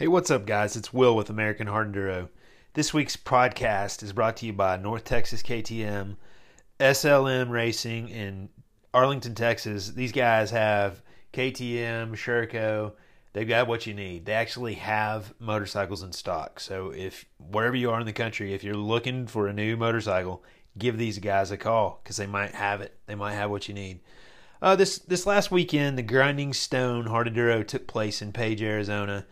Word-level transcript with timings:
Hey, 0.00 0.08
what's 0.08 0.30
up, 0.30 0.46
guys? 0.46 0.76
It's 0.76 0.94
Will 0.94 1.14
with 1.14 1.28
American 1.28 1.66
Hard 1.66 1.92
Enduro. 1.92 2.30
This 2.72 2.94
week's 2.94 3.18
podcast 3.18 4.02
is 4.02 4.14
brought 4.14 4.38
to 4.38 4.46
you 4.46 4.54
by 4.54 4.78
North 4.78 5.04
Texas 5.04 5.42
KTM, 5.42 6.16
SLM 6.80 7.50
Racing 7.50 8.08
in 8.08 8.48
Arlington, 8.94 9.34
Texas. 9.34 9.90
These 9.90 10.12
guys 10.12 10.52
have 10.52 11.02
KTM, 11.34 12.12
Sherco. 12.12 12.92
They've 13.34 13.46
got 13.46 13.68
what 13.68 13.86
you 13.86 13.92
need. 13.92 14.24
They 14.24 14.32
actually 14.32 14.72
have 14.76 15.34
motorcycles 15.38 16.02
in 16.02 16.12
stock. 16.12 16.60
So 16.60 16.94
if 16.96 17.26
wherever 17.36 17.76
you 17.76 17.90
are 17.90 18.00
in 18.00 18.06
the 18.06 18.14
country, 18.14 18.54
if 18.54 18.64
you're 18.64 18.72
looking 18.76 19.26
for 19.26 19.48
a 19.48 19.52
new 19.52 19.76
motorcycle, 19.76 20.42
give 20.78 20.96
these 20.96 21.18
guys 21.18 21.50
a 21.50 21.58
call 21.58 22.00
because 22.02 22.16
they 22.16 22.26
might 22.26 22.54
have 22.54 22.80
it. 22.80 22.96
They 23.04 23.16
might 23.16 23.34
have 23.34 23.50
what 23.50 23.68
you 23.68 23.74
need. 23.74 24.00
Uh, 24.62 24.76
this 24.76 24.98
this 25.00 25.26
last 25.26 25.50
weekend, 25.50 25.98
the 25.98 26.02
Grinding 26.02 26.54
Stone 26.54 27.04
Hard 27.04 27.26
Enduro 27.26 27.66
took 27.66 27.86
place 27.86 28.22
in 28.22 28.32
Page, 28.32 28.62
Arizona. 28.62 29.26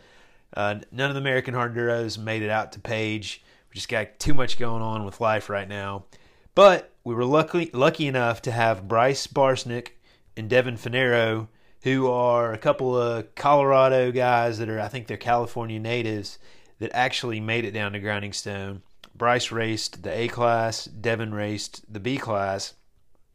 Uh, 0.55 0.77
none 0.91 1.11
of 1.11 1.15
the 1.15 1.21
American 1.21 1.55
Hard 1.55 1.75
Enduros 1.75 2.19
made 2.19 2.43
it 2.43 2.51
out 2.51 2.73
to 2.73 2.81
Page. 2.81 3.43
We 3.71 3.75
just 3.75 3.89
got 3.89 4.19
too 4.19 4.35
much 4.35 4.59
going 4.59 4.83
on 4.83 5.05
with 5.05 5.21
life 5.21 5.49
right 5.49 5.69
now. 5.69 6.07
But 6.55 6.93
we 7.05 7.15
were 7.15 7.25
lucky 7.25 7.71
lucky 7.73 8.07
enough 8.07 8.43
to 8.43 8.51
have 8.51 8.89
Bryce 8.89 9.27
Barsnick 9.27 9.91
and 10.37 10.49
Devin 10.49 10.77
Finero, 10.77 11.49
who 11.83 12.11
are 12.11 12.53
a 12.53 12.59
couple 12.59 12.97
of 12.97 13.35
Colorado 13.35 14.11
guys 14.11 14.59
that 14.59 14.69
are, 14.69 14.81
I 14.81 14.89
think, 14.89 15.07
they're 15.07 15.17
California 15.17 15.79
natives 15.79 16.39
that 16.79 16.91
actually 16.95 17.41
made 17.41 17.65
it 17.65 17.73
down 17.73 17.93
to 17.93 18.01
Grinding 18.01 18.33
Stone. 18.33 18.83
Bryce 19.15 19.51
raced 19.51 20.03
the 20.03 20.17
A 20.17 20.29
class, 20.29 20.85
Devin 20.85 21.35
raced 21.35 21.93
the 21.93 22.01
B 22.01 22.19
class, 22.19 22.75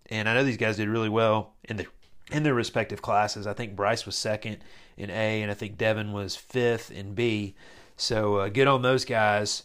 and 0.09 0.30
I 0.30 0.34
know 0.34 0.44
these 0.44 0.58
guys 0.58 0.77
did 0.77 0.88
really 0.89 1.09
well 1.09 1.53
in 1.64 1.77
the 1.77 1.88
in 2.32 2.44
their 2.44 2.54
respective 2.54 3.02
classes. 3.02 3.48
I 3.48 3.54
think 3.54 3.76
Bryce 3.76 4.05
was 4.05 4.16
second 4.16 4.58
in 4.97 5.09
A, 5.09 5.42
and 5.42 5.52
I 5.52 5.53
think 5.53 5.78
Devin 5.78 6.14
was 6.14 6.36
fifth 6.36 6.92
in 6.92 7.14
B. 7.14 7.56
So 7.97 8.38
uh, 8.38 8.50
good 8.50 8.67
on 8.67 8.81
those 8.81 9.06
guys 9.06 9.64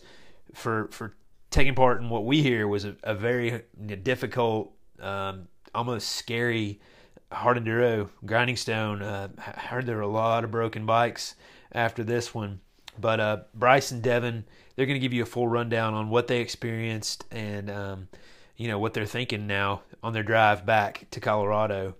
for 0.55 0.89
for 0.91 1.15
taking 1.51 1.75
part 1.75 2.01
in 2.01 2.11
what 2.11 2.25
we 2.25 2.43
hear 2.43 2.69
was 2.69 2.85
a, 2.85 2.95
a 3.03 3.15
very 3.15 3.63
difficult, 4.03 4.73
um, 5.01 5.49
almost 5.75 6.11
scary 6.11 6.81
hard 7.31 7.59
enduro 7.59 8.09
grinding 8.25 8.57
stone. 8.57 9.03
Uh, 9.03 9.29
I 9.39 9.61
heard 9.61 9.87
there 9.87 9.97
were 9.97 10.03
a 10.03 10.09
lot 10.09 10.45
of 10.45 10.51
broken 10.51 10.87
bikes 10.87 11.35
after 11.73 12.03
this 12.03 12.35
one, 12.35 12.61
but 12.99 13.21
uh, 13.21 13.39
Bryce 13.55 13.91
and 13.91 14.03
Devin 14.03 14.45
they're 14.79 14.87
going 14.87 14.95
to 14.95 15.01
give 15.01 15.13
you 15.13 15.25
a 15.25 15.27
full 15.27 15.49
rundown 15.49 15.93
on 15.93 16.09
what 16.09 16.29
they 16.29 16.41
experienced 16.41 17.25
and 17.33 17.69
um, 17.69 18.09
you 18.57 18.69
know 18.69 18.79
what 18.79 18.95
they're 18.95 19.07
thinking 19.07 19.49
now 19.49 19.83
on 20.05 20.13
their 20.13 20.23
drive 20.23 20.65
back 20.65 21.09
to 21.11 21.19
Colorado. 21.19 21.97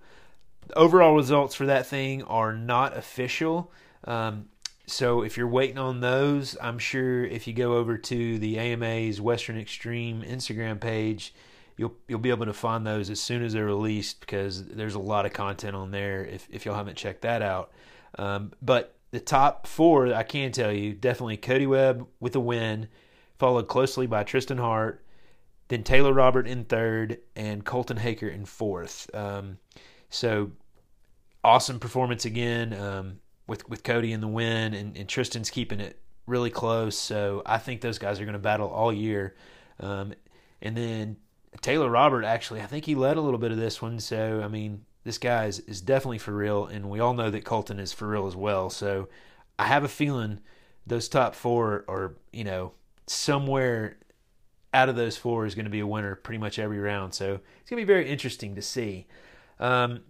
The 0.69 0.79
overall 0.79 1.15
results 1.15 1.55
for 1.55 1.67
that 1.67 1.87
thing 1.87 2.23
are 2.25 2.55
not 2.55 2.97
official. 2.97 3.73
Um, 4.05 4.49
so 4.87 5.23
if 5.23 5.37
you're 5.37 5.49
waiting 5.49 5.79
on 5.79 6.01
those, 6.01 6.57
I'm 6.63 6.79
sure 6.79 7.25
if 7.25 7.47
you 7.47 7.53
go 7.53 7.75
over 7.75 7.99
to 7.99 8.39
the 8.39 8.59
AMA's 8.59 9.21
Western 9.21 9.59
Extreme 9.59 10.23
Instagram 10.23 10.81
page, 10.81 11.35
you'll 11.77 11.95
you'll 12.09 12.19
be 12.19 12.31
able 12.31 12.47
to 12.47 12.55
find 12.55 12.87
those 12.87 13.11
as 13.11 13.21
soon 13.21 13.43
as 13.43 13.53
they're 13.53 13.67
released 13.67 14.21
because 14.21 14.65
there's 14.67 14.95
a 14.95 14.99
lot 14.99 15.27
of 15.27 15.33
content 15.33 15.77
on 15.77 15.91
there 15.91 16.25
if 16.25 16.47
if 16.51 16.65
y'all 16.65 16.75
haven't 16.75 16.97
checked 16.97 17.23
that 17.23 17.43
out. 17.43 17.71
Um, 18.19 18.53
but 18.63 18.95
the 19.11 19.21
top 19.21 19.67
four, 19.67 20.13
I 20.13 20.23
can 20.23 20.53
tell 20.53 20.73
you, 20.73 20.93
definitely 20.93 21.37
Cody 21.37 21.67
Webb 21.67 22.07
with 22.21 22.35
a 22.37 22.41
win, 22.41 22.89
followed 23.39 23.69
closely 23.69 24.07
by 24.07 24.23
Tristan 24.23 24.59
Hart, 24.59 25.03
then 25.69 25.83
Taylor 25.83 26.13
Robert 26.13 26.47
in 26.47 26.65
third, 26.65 27.19
and 27.37 27.65
Colton 27.65 27.99
Haaker 27.99 28.33
in 28.33 28.45
fourth. 28.45 29.09
Um, 29.15 29.59
so 30.11 30.51
awesome 31.45 31.79
performance 31.79 32.25
again 32.25 32.73
um, 32.75 33.21
with 33.47 33.69
with 33.69 33.83
Cody 33.83 34.13
in 34.13 34.21
the 34.21 34.29
win, 34.29 34.75
and, 34.75 34.97
and, 34.97 35.09
Tristan's 35.09 35.51
keeping 35.51 35.81
it 35.81 35.99
really 36.27 36.51
close. 36.51 36.97
So 36.97 37.43
I 37.47 37.59
think 37.59 37.81
those 37.81 37.99
guys 37.99 38.21
are 38.21 38.25
going 38.25 38.35
to 38.35 38.39
battle 38.39 38.69
all 38.69 38.93
year. 38.93 39.35
Um, 39.81 40.13
and 40.61 40.77
then 40.77 41.17
Taylor 41.61 41.89
Robert 41.89 42.25
actually, 42.25 42.61
I 42.61 42.67
think 42.67 42.85
he 42.85 42.95
led 42.95 43.17
a 43.17 43.21
little 43.21 43.39
bit 43.39 43.53
of 43.53 43.57
this 43.57 43.81
one. 43.81 44.01
So 44.01 44.43
I 44.45 44.49
mean, 44.49 44.85
this 45.05 45.19
guy 45.19 45.47
is, 45.47 45.61
is 45.61 45.81
definitely 45.81 46.19
for 46.19 46.33
real, 46.33 46.67
and 46.67 46.91
we 46.91 47.01
all 47.01 47.15
know 47.15 47.31
that 47.31 47.45
Colton 47.45 47.79
is 47.79 47.93
for 47.93 48.09
real 48.09 48.27
as 48.27 48.37
well. 48.37 48.71
So 48.71 49.09
I 49.59 49.65
have 49.67 49.85
a 49.85 49.89
feeling 49.89 50.41
those 50.87 51.09
top 51.09 51.35
four 51.35 51.85
are 51.89 52.15
you 52.33 52.45
know 52.45 52.73
somewhere 53.07 53.97
out 54.75 54.89
of 54.89 54.97
those 54.97 55.17
four 55.17 55.47
is 55.47 55.55
going 55.55 55.65
to 55.65 55.71
be 55.71 55.81
a 55.81 55.87
winner 55.87 56.15
pretty 56.15 56.39
much 56.39 56.59
every 56.59 56.79
round. 56.79 57.15
So 57.15 57.41
it's 57.61 57.71
going 57.71 57.81
to 57.81 57.87
be 57.87 57.93
very 57.93 58.09
interesting 58.09 58.55
to 58.55 58.63
see. 58.63 59.07
Um, 59.61 60.01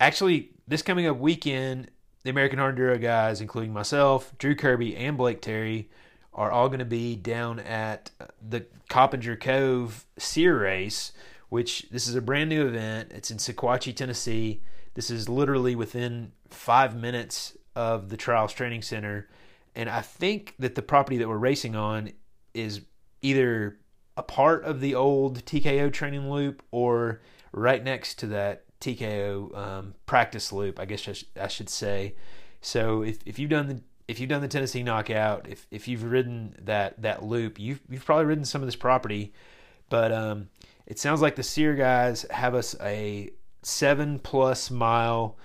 actually, 0.00 0.50
this 0.66 0.82
coming 0.82 1.06
up 1.06 1.18
weekend, 1.18 1.90
the 2.22 2.30
American 2.30 2.58
Hard 2.58 2.76
Enduro 2.76 3.00
guys, 3.00 3.40
including 3.40 3.72
myself, 3.72 4.32
Drew 4.38 4.54
Kirby, 4.54 4.96
and 4.96 5.16
Blake 5.16 5.40
Terry, 5.40 5.90
are 6.32 6.50
all 6.50 6.68
going 6.68 6.80
to 6.80 6.84
be 6.84 7.16
down 7.16 7.60
at 7.60 8.10
the 8.46 8.66
Coppinger 8.88 9.36
Cove 9.36 10.04
Sear 10.18 10.60
Race, 10.60 11.12
which 11.48 11.86
this 11.90 12.08
is 12.08 12.14
a 12.14 12.22
brand 12.22 12.50
new 12.50 12.66
event. 12.66 13.12
It's 13.12 13.30
in 13.30 13.38
Sequatchie, 13.38 13.94
Tennessee. 13.94 14.62
This 14.94 15.10
is 15.10 15.28
literally 15.28 15.76
within 15.76 16.32
five 16.48 16.96
minutes 16.96 17.56
of 17.76 18.08
the 18.08 18.16
Trials 18.16 18.52
Training 18.52 18.82
Center. 18.82 19.28
And 19.74 19.88
I 19.88 20.00
think 20.00 20.54
that 20.58 20.74
the 20.74 20.82
property 20.82 21.18
that 21.18 21.28
we're 21.28 21.36
racing 21.36 21.76
on 21.76 22.10
is 22.52 22.80
either 23.22 23.78
a 24.16 24.22
part 24.22 24.64
of 24.64 24.80
the 24.80 24.94
old 24.94 25.44
TKO 25.44 25.92
training 25.92 26.30
loop 26.30 26.62
or 26.70 27.20
right 27.52 27.82
next 27.82 28.18
to 28.20 28.26
that 28.28 28.64
TKO 28.84 29.56
um, 29.56 29.94
practice 30.06 30.52
loop, 30.52 30.78
I 30.78 30.84
guess 30.84 31.08
I, 31.08 31.12
sh- 31.12 31.24
I, 31.40 31.48
should 31.48 31.68
say. 31.68 32.14
So 32.60 33.02
if, 33.02 33.18
if 33.24 33.38
you've 33.38 33.50
done 33.50 33.68
the 33.68 33.80
if 34.06 34.20
you've 34.20 34.28
done 34.28 34.42
the 34.42 34.48
Tennessee 34.48 34.82
knockout, 34.82 35.48
if 35.48 35.66
if 35.70 35.88
you've 35.88 36.04
ridden 36.04 36.54
that 36.62 37.00
that 37.02 37.22
loop, 37.22 37.58
you've 37.58 37.80
you've 37.88 38.04
probably 38.04 38.26
ridden 38.26 38.44
some 38.44 38.60
of 38.60 38.66
this 38.68 38.76
property. 38.76 39.32
But 39.88 40.12
um, 40.12 40.48
it 40.86 40.98
sounds 40.98 41.22
like 41.22 41.36
the 41.36 41.42
Sear 41.42 41.74
guys 41.74 42.26
have 42.30 42.54
us 42.54 42.76
a 42.80 43.30
seven 43.62 44.18
plus 44.18 44.70
mile 44.70 45.38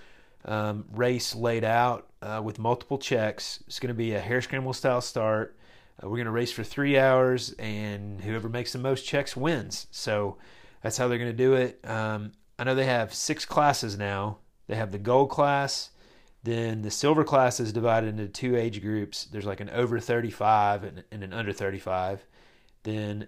um, 0.45 0.85
race 0.91 1.35
laid 1.35 1.63
out 1.63 2.09
uh, 2.21 2.41
with 2.44 2.59
multiple 2.59 2.97
checks. 2.97 3.63
It's 3.67 3.79
going 3.79 3.89
to 3.89 3.94
be 3.94 4.13
a 4.13 4.19
hair 4.19 4.41
scramble 4.41 4.73
style 4.73 5.01
start. 5.01 5.56
Uh, 6.01 6.09
we're 6.09 6.17
going 6.17 6.25
to 6.25 6.31
race 6.31 6.51
for 6.51 6.63
three 6.63 6.97
hours, 6.97 7.53
and 7.59 8.21
whoever 8.21 8.50
makes 8.50 8.73
the 8.73 8.79
most 8.79 9.06
checks 9.06 9.35
wins. 9.35 9.88
So 9.91 10.38
that's 10.81 10.97
how 10.97 11.07
they're 11.07 11.17
going 11.17 11.31
to 11.31 11.38
do 11.38 11.53
it. 11.53 11.79
Um, 11.83 12.33
I 12.59 12.63
know 12.63 12.75
they 12.75 12.85
have 12.85 13.13
six 13.13 13.45
classes 13.45 13.97
now. 13.97 14.37
They 14.67 14.75
have 14.75 14.91
the 14.91 14.99
gold 14.99 15.31
class, 15.31 15.89
then 16.43 16.83
the 16.83 16.91
silver 16.91 17.23
class 17.23 17.59
is 17.59 17.73
divided 17.73 18.09
into 18.09 18.27
two 18.27 18.55
age 18.55 18.81
groups. 18.81 19.25
There's 19.25 19.45
like 19.45 19.59
an 19.59 19.69
over 19.71 19.99
35 19.99 20.83
and, 20.83 21.03
and 21.11 21.23
an 21.23 21.33
under 21.33 21.51
35. 21.51 22.23
Then 22.83 23.27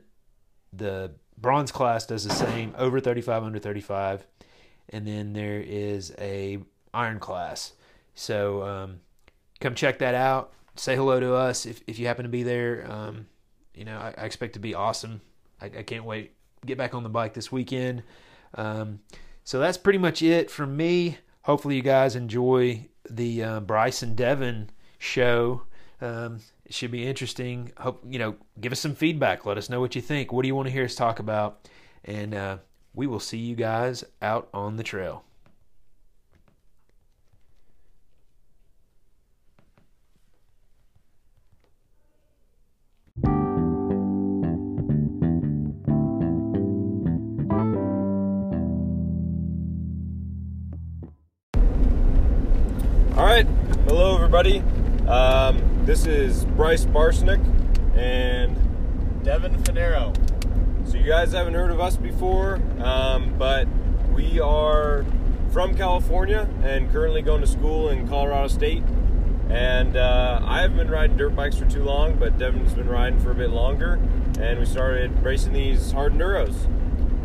the 0.72 1.14
bronze 1.38 1.72
class 1.72 2.06
does 2.06 2.26
the 2.26 2.34
same, 2.34 2.76
over 2.78 3.00
35, 3.00 3.44
under 3.44 3.60
35, 3.60 4.28
and 4.90 5.08
then 5.08 5.34
there 5.34 5.60
is 5.60 6.14
a 6.20 6.60
iron 6.94 7.20
class. 7.20 7.74
So 8.14 8.62
um, 8.64 9.00
come 9.60 9.74
check 9.74 9.98
that 10.00 10.14
out 10.14 10.54
say 10.76 10.96
hello 10.96 11.20
to 11.20 11.34
us 11.34 11.66
if, 11.66 11.82
if 11.88 12.00
you 12.00 12.08
happen 12.08 12.24
to 12.24 12.30
be 12.30 12.44
there. 12.44 12.90
Um, 12.90 13.28
you 13.74 13.86
know, 13.86 13.98
I, 13.98 14.14
I, 14.18 14.26
expect 14.26 14.54
to 14.54 14.60
be 14.60 14.74
awesome. 14.74 15.22
I, 15.62 15.66
I, 15.66 15.84
can't 15.84 16.06
wait. 16.06 16.34
Get 16.66 16.78
back 16.78 16.94
on 16.94 17.04
the 17.04 17.10
bike 17.10 17.34
this 17.34 17.52
weekend. 17.52 18.04
Um, 18.56 19.00
so 19.44 19.60
that's 19.60 19.78
pretty 19.78 20.00
much 20.00 20.22
it 20.22 20.52
from 20.52 20.78
me. 20.78 21.18
Hopefully, 21.44 21.76
you 21.76 21.82
guys 21.82 22.16
enjoy 22.16 22.88
the 23.10 23.44
uh, 23.44 23.60
Bryce 23.62 24.04
and 24.04 24.16
Devin 24.16 24.70
show. 25.00 25.64
Um, 26.00 26.40
it 26.66 26.74
should 26.74 26.92
be 26.92 27.08
interesting. 27.08 27.72
Hope 27.78 28.04
you 28.08 28.20
know. 28.20 28.36
Give 28.60 28.72
us 28.72 28.80
some 28.80 28.96
feedback. 28.96 29.46
Let 29.46 29.58
us 29.58 29.70
know 29.70 29.80
what 29.80 29.96
you 29.96 30.02
think. 30.02 30.32
What 30.32 30.44
do 30.44 30.48
you 30.48 30.56
want 30.56 30.68
to 30.68 30.74
hear 30.74 30.86
us 30.86 30.96
talk 30.96 31.20
about? 31.20 31.68
And 32.06 32.34
uh, 32.34 32.58
we 32.94 33.08
will 33.08 33.20
see 33.20 33.38
you 33.38 33.56
guys 33.56 34.04
out 34.22 34.50
on 34.54 34.78
the 34.78 34.84
trail. 34.84 35.24
Everybody. 54.42 55.08
Um, 55.08 55.86
this 55.86 56.08
is 56.08 56.46
Bryce 56.46 56.86
Barsnick 56.86 57.40
and 57.96 58.56
Devin 59.24 59.54
Finero. 59.62 60.16
So 60.90 60.98
you 60.98 61.06
guys 61.06 61.34
haven't 61.34 61.54
heard 61.54 61.70
of 61.70 61.80
us 61.80 61.96
before, 61.96 62.60
um, 62.80 63.36
but 63.38 63.68
we 64.16 64.40
are 64.40 65.06
from 65.52 65.76
California 65.76 66.50
and 66.64 66.92
currently 66.92 67.22
going 67.22 67.42
to 67.42 67.48
school 67.48 67.90
in 67.90 68.08
Colorado 68.08 68.48
State. 68.48 68.82
And 69.50 69.96
uh, 69.96 70.40
I 70.44 70.62
haven't 70.62 70.78
been 70.78 70.90
riding 70.90 71.18
dirt 71.18 71.36
bikes 71.36 71.58
for 71.58 71.70
too 71.70 71.84
long, 71.84 72.16
but 72.16 72.40
Devin's 72.40 72.74
been 72.74 72.90
riding 72.90 73.20
for 73.20 73.32
a 73.32 73.36
bit 73.36 73.52
longer. 73.52 74.00
And 74.40 74.60
we 74.60 74.66
started 74.66 75.22
racing 75.22 75.54
these 75.54 75.92
hard 75.92 76.14
enduros. 76.14 76.66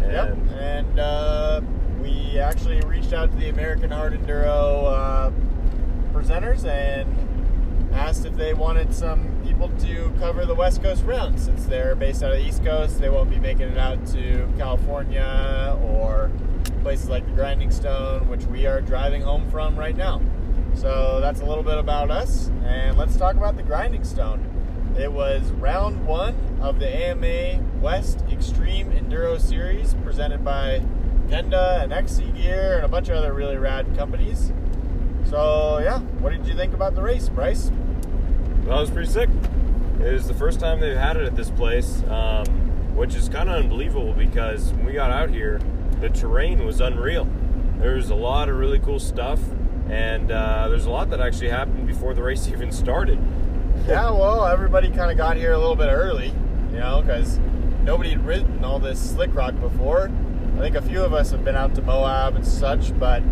And 0.03 0.13
yep. 0.13 0.59
And 0.59 1.01
uh, 1.01 1.63
we 2.03 2.39
actually 2.39 2.81
reached 2.83 3.15
out 3.15 3.31
to 3.31 3.37
the 3.39 3.49
American 3.49 3.91
Hard 3.91 4.13
Enduro 4.13 4.85
uh, 4.93 5.31
presenters 6.27 6.65
and 6.65 7.95
asked 7.95 8.25
if 8.27 8.35
they 8.35 8.53
wanted 8.53 8.93
some 8.93 9.41
people 9.45 9.69
to 9.79 10.13
cover 10.19 10.45
the 10.45 10.55
West 10.55 10.83
Coast 10.83 11.05
round. 11.05 11.39
Since 11.39 11.67
they're 11.67 11.95
based 11.95 12.23
out 12.23 12.33
of 12.33 12.39
the 12.39 12.47
East 12.47 12.65
Coast, 12.65 12.99
they 12.99 13.09
won't 13.09 13.31
be 13.31 13.39
making 13.39 13.69
it 13.69 13.79
out 13.79 14.05
to 14.09 14.49
California 14.59 15.79
or 15.83 16.31
places 16.83 17.09
like 17.09 17.25
the 17.27 17.33
Grinding 17.33 17.71
Stone, 17.71 18.29
which 18.29 18.45
we 18.47 18.67
are 18.67 18.81
driving 18.81 19.23
home 19.23 19.49
from 19.51 19.79
right 19.79 19.97
now. 19.97 20.21
So 20.75 21.21
that's 21.21 21.41
a 21.41 21.45
little 21.45 21.63
bit 21.63 21.79
about 21.79 22.11
us, 22.11 22.51
and 22.65 22.99
let's 22.99 23.17
talk 23.17 23.37
about 23.37 23.57
the 23.57 23.63
Grinding 23.63 24.05
Stone. 24.05 24.95
It 24.99 25.13
was 25.13 25.43
round 25.53 26.07
one 26.07 26.59
of 26.61 26.81
the 26.81 26.89
AMA 26.89 27.63
West 27.81 28.25
Extreme 28.31 28.91
Enduro 28.91 29.41
Series 29.41 29.95
presented 30.03 30.45
by 30.45 30.83
Kenda 31.29 31.83
and 31.83 31.93
XC 31.93 32.33
Gear 32.33 32.77
and 32.77 32.85
a 32.85 32.89
bunch 32.89 33.09
of 33.09 33.17
other 33.17 33.33
really 33.33 33.57
rad 33.57 33.97
companies. 33.97 34.53
So, 35.29 35.79
yeah, 35.79 35.99
what 36.21 36.31
did 36.31 36.47
you 36.47 36.55
think 36.55 36.73
about 36.73 36.95
the 36.95 37.03
race, 37.03 37.29
Bryce? 37.29 37.71
That 38.65 38.75
was 38.75 38.91
pretty 38.91 39.11
sick. 39.11 39.29
It 40.01 40.13
was 40.13 40.29
the 40.29 40.35
first 40.35 40.61
time 40.61 40.79
they've 40.79 40.97
had 40.97 41.17
it 41.17 41.25
at 41.25 41.35
this 41.35 41.51
place, 41.51 42.03
um, 42.05 42.47
which 42.95 43.15
is 43.17 43.29
kind 43.29 43.49
of 43.49 43.57
unbelievable 43.57 44.13
because 44.13 44.73
when 44.75 44.85
we 44.87 44.93
got 44.93 45.11
out 45.11 45.31
here, 45.31 45.61
the 46.01 46.11
terrain 46.11 46.65
was 46.65 46.81
unreal. 46.81 47.29
There 47.79 47.97
was 47.97 48.11
a 48.11 48.15
lot 48.15 48.49
of 48.49 48.57
really 48.57 48.79
cool 48.79 49.01
stuff, 49.01 49.41
and 49.89 50.31
uh, 50.31 50.69
there's 50.69 50.87
a 50.87 50.91
lot 50.91 51.11
that 51.11 51.21
actually 51.21 51.49
happened 51.49 51.89
before 51.89 52.15
the 52.15 52.23
race 52.23 52.47
even 52.53 52.71
started. 52.71 53.19
Yeah, 53.87 54.11
well, 54.11 54.47
everybody 54.47 54.91
kind 54.91 55.11
of 55.11 55.17
got 55.17 55.37
here 55.37 55.53
a 55.53 55.59
little 55.59 55.77
bit 55.77 55.89
early, 55.89 56.29
you 56.71 56.79
know, 56.79 57.03
because 57.03 57.39
nobody 57.83 58.11
had 58.11 58.25
ridden 58.25 58.65
all 58.65 58.79
this 58.79 59.11
slick 59.11 59.35
rock 59.35 59.59
before. 59.61 60.11
I 60.57 60.59
think 60.61 60.77
a 60.77 60.83
few 60.83 61.03
of 61.03 61.13
us 61.13 61.33
have 61.33 61.45
been 61.45 61.57
out 61.57 61.75
to 61.75 61.83
Moab 61.83 62.37
and 62.37 62.47
such, 62.47 62.99
but 62.99 63.23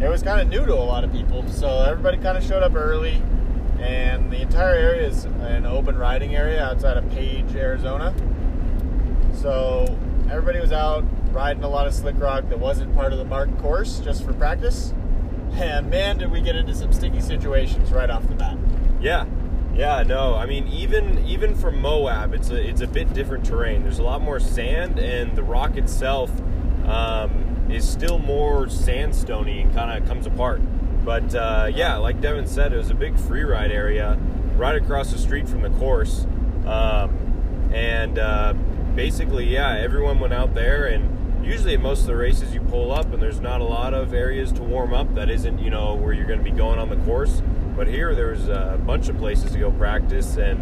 it 0.00 0.08
was 0.08 0.22
kind 0.22 0.40
of 0.40 0.48
new 0.48 0.64
to 0.64 0.74
a 0.74 0.76
lot 0.76 1.04
of 1.04 1.12
people. 1.12 1.46
So 1.48 1.82
everybody 1.82 2.18
kind 2.18 2.38
of 2.38 2.44
showed 2.44 2.62
up 2.62 2.74
early, 2.74 3.22
and 3.80 4.30
the 4.30 4.40
entire 4.42 4.74
area 4.74 5.08
is 5.08 5.24
an 5.24 5.66
open 5.66 5.96
riding 5.96 6.34
area 6.34 6.64
outside 6.64 6.96
of 6.96 7.08
Page, 7.10 7.54
Arizona. 7.54 8.14
So 9.34 9.98
everybody 10.30 10.60
was 10.60 10.72
out 10.72 11.04
riding 11.32 11.62
a 11.62 11.68
lot 11.68 11.86
of 11.86 11.94
slick 11.94 12.18
rock 12.18 12.48
that 12.48 12.58
wasn't 12.58 12.94
part 12.94 13.12
of 13.12 13.18
the 13.18 13.24
marked 13.24 13.58
course 13.58 14.00
just 14.00 14.24
for 14.24 14.32
practice. 14.32 14.92
And 15.50 15.90
man, 15.90 16.18
did 16.18 16.30
we 16.30 16.40
get 16.42 16.54
into 16.56 16.74
some 16.74 16.92
sticky 16.92 17.20
situations 17.20 17.90
right 17.90 18.10
off 18.10 18.28
the 18.28 18.34
bat. 18.34 18.56
Yeah, 19.00 19.24
yeah, 19.74 20.02
no. 20.02 20.34
I 20.34 20.44
mean, 20.44 20.68
even 20.68 21.24
even 21.26 21.54
for 21.54 21.72
Moab, 21.72 22.34
it's 22.34 22.50
a 22.50 22.68
it's 22.68 22.82
a 22.82 22.86
bit 22.86 23.12
different 23.14 23.46
terrain. 23.46 23.82
There's 23.82 23.98
a 23.98 24.02
lot 24.02 24.20
more 24.20 24.38
sand, 24.38 24.98
and 24.98 25.34
the 25.34 25.42
rock 25.42 25.76
itself 25.76 26.30
um, 26.84 27.47
is 27.70 27.88
still 27.88 28.18
more 28.18 28.66
sandstony 28.66 29.62
and 29.62 29.74
kind 29.74 29.96
of 30.00 30.08
comes 30.08 30.26
apart. 30.26 30.60
But 31.04 31.34
uh, 31.34 31.70
yeah, 31.74 31.96
like 31.96 32.20
Devin 32.20 32.46
said, 32.46 32.72
it 32.72 32.76
was 32.76 32.90
a 32.90 32.94
big 32.94 33.18
free 33.18 33.44
ride 33.44 33.70
area 33.70 34.18
right 34.56 34.76
across 34.76 35.12
the 35.12 35.18
street 35.18 35.48
from 35.48 35.62
the 35.62 35.70
course, 35.70 36.26
um, 36.66 37.70
and 37.72 38.18
uh, 38.18 38.52
basically, 38.94 39.46
yeah, 39.46 39.76
everyone 39.76 40.20
went 40.20 40.32
out 40.32 40.54
there 40.54 40.86
and. 40.86 41.16
Usually, 41.40 41.72
at 41.74 41.80
most 41.80 42.00
of 42.00 42.08
the 42.08 42.16
races, 42.16 42.52
you 42.52 42.60
pull 42.60 42.92
up 42.92 43.10
and 43.10 43.22
there's 43.22 43.40
not 43.40 43.62
a 43.62 43.64
lot 43.64 43.94
of 43.94 44.12
areas 44.12 44.52
to 44.52 44.62
warm 44.62 44.92
up. 44.92 45.14
That 45.14 45.30
isn't, 45.30 45.60
you 45.60 45.70
know, 45.70 45.94
where 45.94 46.12
you're 46.12 46.26
going 46.26 46.40
to 46.40 46.44
be 46.44 46.50
going 46.50 46.78
on 46.78 46.90
the 46.90 46.96
course. 47.06 47.42
But 47.74 47.86
here, 47.86 48.14
there's 48.14 48.48
a 48.48 48.78
bunch 48.84 49.08
of 49.08 49.16
places 49.16 49.52
to 49.52 49.58
go 49.58 49.70
practice, 49.70 50.36
and 50.36 50.60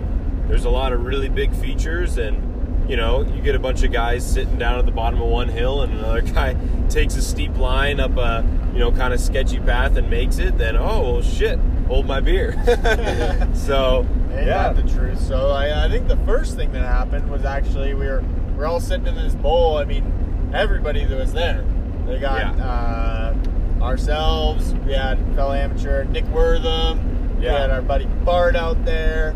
there's 0.49 0.65
a 0.65 0.71
lot 0.71 0.93
of 0.93 1.05
really 1.05 1.29
big 1.29 1.53
features. 1.57 2.19
And 2.19 2.46
you 2.89 2.97
know, 2.97 3.23
you 3.23 3.43
get 3.43 3.55
a 3.55 3.59
bunch 3.59 3.83
of 3.83 3.91
guys 3.93 4.25
sitting 4.31 4.59
down 4.59 4.79
at 4.79 4.87
the 4.87 4.93
bottom 4.93 5.21
of 5.21 5.29
one 5.29 5.49
hill, 5.49 5.83
and 5.83 5.93
another 5.93 6.21
guy 6.35 6.57
takes 6.89 7.17
a 7.17 7.23
steep 7.23 7.57
line 7.59 7.99
up 8.01 8.17
a 8.17 8.45
you 8.73 8.79
know 8.79 8.93
kind 8.93 9.13
of 9.15 9.21
sketchy 9.21 9.59
path 9.59 9.97
and 9.97 10.09
makes 10.11 10.39
it. 10.39 10.57
Then 10.59 10.77
oh 10.77 11.13
well, 11.15 11.23
shit, 11.23 11.59
hold 11.89 12.07
my 12.07 12.21
beer. 12.21 12.53
so 13.55 14.07
yeah, 14.31 14.73
the 14.73 14.83
truth? 14.83 15.21
So 15.21 15.51
I, 15.51 15.87
I 15.87 15.89
think 15.91 16.09
the 16.09 16.17
first 16.19 16.57
thing 16.57 16.73
that 16.73 16.83
happened 16.85 17.31
was 17.31 17.45
actually 17.45 17.95
we 17.95 18.07
were 18.07 18.23
we 18.57 18.63
are 18.63 18.67
all 18.67 18.81
sitting 18.81 19.07
in 19.07 19.15
this 19.15 19.35
bowl. 19.35 19.79
I 19.79 19.85
mean, 19.85 20.51
everybody 20.55 21.05
that 21.05 21.17
was 21.19 21.33
there. 21.33 21.65
They 22.07 22.19
got 22.21 22.57
Yeah. 22.57 22.65
uh, 22.65 23.83
ourselves. 23.83 24.75
We 24.87 24.93
had 24.93 25.19
fellow 25.35 25.53
amateur 25.55 26.05
Nick 26.05 26.25
Wortham. 26.27 27.39
We 27.39 27.47
had 27.47 27.71
our 27.71 27.83
buddy 27.83 28.07
Bart 28.07 28.57
out 28.57 28.85
there. 28.85 29.35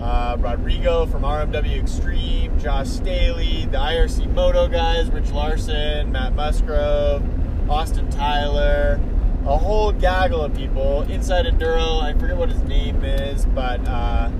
Uh, 0.00 0.36
Rodrigo 0.38 1.06
from 1.06 1.22
RMW 1.22 1.80
Extreme, 1.80 2.58
Josh 2.60 2.88
Staley, 2.88 3.66
the 3.66 3.78
IRC 3.78 4.32
Moto 4.32 4.68
guys, 4.68 5.10
Rich 5.10 5.30
Larson, 5.32 6.12
Matt 6.12 6.34
Musgrove, 6.34 7.22
Austin 7.68 8.08
Tyler, 8.10 9.00
a 9.44 9.56
whole 9.56 9.92
gaggle 9.92 10.42
of 10.42 10.54
people. 10.54 11.02
Inside 11.02 11.46
Enduro, 11.46 12.00
I 12.00 12.12
forget 12.12 12.36
what 12.36 12.48
his 12.48 12.62
name 12.62 13.04
is, 13.04 13.46
but 13.46 13.80
uh, 13.88 14.30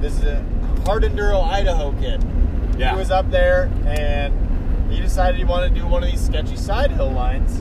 this 0.00 0.18
is 0.18 0.24
a 0.24 0.44
Hard 0.84 1.04
Enduro 1.04 1.44
Idaho 1.44 1.92
kid. 2.00 2.24
Yeah. 2.76 2.92
He 2.92 2.98
was 2.98 3.10
up 3.10 3.30
there 3.30 3.70
and 3.86 4.90
he 4.92 5.00
decided 5.00 5.38
he 5.38 5.44
wanted 5.44 5.74
to 5.74 5.80
do 5.80 5.86
one 5.86 6.02
of 6.02 6.10
these 6.10 6.24
sketchy 6.24 6.56
side 6.56 6.90
hill 6.90 7.10
lines. 7.10 7.60